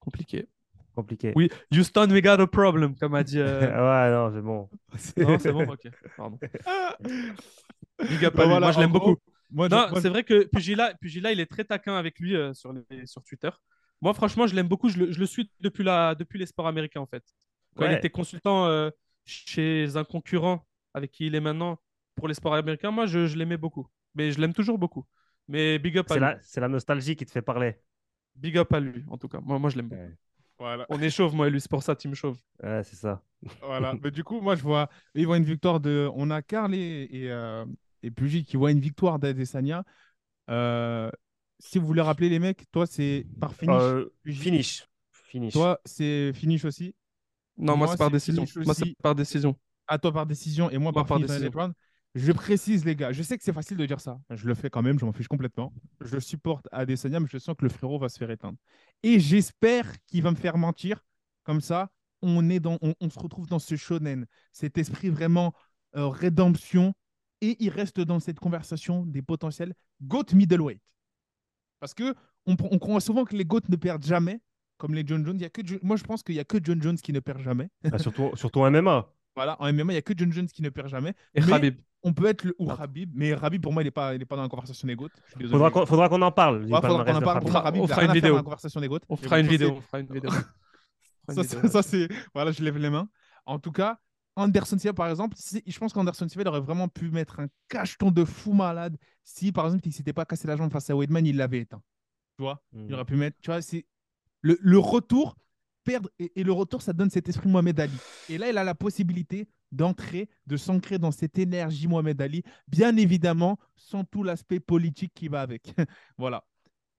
[0.00, 0.48] Compliqué.
[0.94, 1.32] compliqué.
[1.34, 3.38] Oui, Houston, we got a problem, comme a dit.
[3.38, 4.68] euh, ouais, non, c'est bon.
[5.32, 5.88] Non, c'est bon, ok.
[6.16, 6.38] Pardon.
[7.98, 9.20] Big up Bah voilà, Moi, je l'aime gros, beaucoup.
[9.50, 12.52] Moi, Non, moi, c'est vrai que Pugila, Pugila, il est très taquin avec lui euh,
[12.52, 13.50] sur, les- sur Twitter.
[14.02, 14.88] Moi, franchement, je l'aime beaucoup.
[14.88, 17.24] Je le, je le suis depuis, la, depuis les sports américains, en fait.
[17.76, 18.90] Quand il était consultant euh,
[19.24, 21.78] chez un concurrent avec qui il est maintenant
[22.14, 23.86] pour les sports américains, moi, je, je l'aimais beaucoup.
[24.14, 25.04] Mais je l'aime toujours beaucoup.
[25.48, 26.20] Mais big up à C'est lui.
[26.20, 27.76] la, c'est la nostalgie qui te fait parler.
[28.34, 29.40] Big up à lui, en tout cas.
[29.40, 30.02] Moi, moi je l'aime beaucoup.
[30.02, 30.16] Ouais,
[30.58, 30.86] voilà.
[30.88, 32.38] On est chauve, moi et lui, c'est pour ça, team chauve.
[32.62, 33.22] Ouais, c'est ça.
[33.60, 33.94] Voilà.
[34.02, 36.08] Mais du coup, moi, je vois, ils voient une victoire de.
[36.14, 37.64] On a Carl et, et, euh,
[38.06, 39.84] et Pugy qui voient une victoire d'Adesanya.
[40.48, 41.10] Euh,
[41.58, 43.74] si vous voulez rappeler les mecs, toi, c'est par finish.
[43.74, 44.86] Euh, finish.
[45.10, 45.52] Finish.
[45.52, 46.94] Toi, c'est finish aussi.
[47.56, 48.44] Non, moi, Moi, c'est par décision.
[48.56, 48.96] Moi, c'est aussi.
[49.02, 49.56] par décision.
[49.88, 51.50] À toi par décision et moi, Moi, par, décision.
[52.14, 54.18] Je précise, les gars, je sais que c'est facile de dire ça.
[54.30, 55.74] Je le fais quand même, je m'en fiche complètement.
[56.00, 58.56] Je supporte Adesanya, mais je sens que le frérot va se faire éteindre.
[59.02, 61.04] Et j'espère qu'il va me faire mentir.
[61.44, 61.90] Comme ça,
[62.22, 65.52] on, est dans, on, on se retrouve dans ce shonen, cet esprit vraiment
[65.96, 66.94] euh, rédemption.
[67.40, 70.82] Et il reste dans cette conversation des potentiels GOAT middleweight.
[71.80, 72.14] Parce que
[72.46, 74.40] on, on croit souvent que les GOAT ne perdent jamais,
[74.78, 75.36] comme les John Jones.
[75.36, 77.20] Il y a que, moi, je pense qu'il n'y a que John Jones qui ne
[77.20, 77.68] perd jamais.
[77.92, 79.06] Ah, surtout, surtout en MMA.
[79.34, 81.14] Voilà, en MMA, il n'y a que John Jones qui ne perd jamais.
[81.34, 81.80] Et Khabib.
[82.02, 82.82] On peut être le ou Attends.
[82.82, 84.94] Khabib, mais Khabib pour moi il n'est pas, il est pas dans la conversation des
[84.94, 85.08] GOAT.
[85.50, 86.62] Faudra qu'on, faudra qu'on en parle.
[86.64, 87.40] Ouais, faudra qu'on en parle.
[87.40, 88.30] Pour On fera une vidéo.
[88.30, 89.00] dans la conversation des GOAT.
[89.08, 89.74] On fera une vidéo.
[89.76, 90.30] On fera une vidéo.
[91.68, 92.08] Ça, c'est.
[92.32, 93.08] Voilà, je lève les mains.
[93.44, 93.98] En tout cas,
[94.36, 98.10] Anderson Silva, par exemple, je pense qu'Anderson Silva il aurait vraiment pu mettre un cacheton
[98.10, 100.94] de fou malade si, par exemple, il ne s'était pas cassé la jambe face à
[100.94, 101.82] Weidman, il l'avait éteint.
[102.36, 102.62] Tu vois?
[102.72, 102.86] Mm.
[102.88, 103.36] Il aurait pu mettre.
[103.42, 103.86] Tu vois, c'est.
[104.42, 105.36] Le, le retour,
[105.82, 106.08] perdre.
[106.18, 107.96] Et, et le retour, ça donne cet esprit Mohamed Ali.
[108.28, 112.96] Et là, il a la possibilité d'entrer, de s'ancrer dans cette énergie Mohamed Ali, bien
[112.96, 115.74] évidemment, sans tout l'aspect politique qui va avec.
[116.18, 116.44] voilà.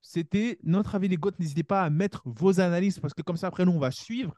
[0.01, 1.31] C'était notre avis des GOAT.
[1.39, 4.35] N'hésitez pas à mettre vos analyses parce que comme ça, après, nous, on va suivre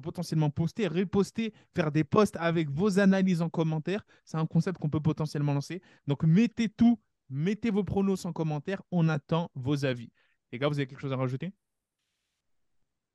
[0.00, 4.04] potentiellement poster, reposter, faire des posts avec vos analyses en commentaire.
[4.24, 5.82] C'est un concept qu'on peut potentiellement lancer.
[6.06, 8.82] Donc mettez tout, mettez vos pronos en commentaire.
[8.90, 10.10] On attend vos avis.
[10.50, 11.52] Les gars, vous avez quelque chose à rajouter?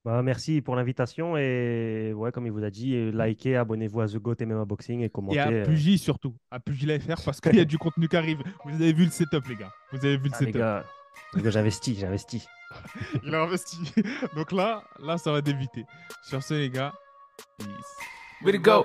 [0.08, 4.16] Bah, merci pour l'invitation et ouais, comme il vous a dit, likez, abonnez-vous à The
[4.16, 5.36] Goat et même Boxing et commentez.
[5.36, 6.88] Et à euh, Pugy surtout, à Pugy
[7.26, 8.42] parce qu'il y a du contenu qui arrive.
[8.64, 10.88] Vous avez vu le setup les gars, vous avez vu le ah, setup
[11.36, 12.48] j'investis, j'investis.
[13.24, 13.78] Il a investi.
[14.36, 15.86] Donc là, là, ça va déviter.
[16.24, 16.94] Sur ce, les gars,
[17.58, 17.68] peace.
[18.44, 18.84] Way to go.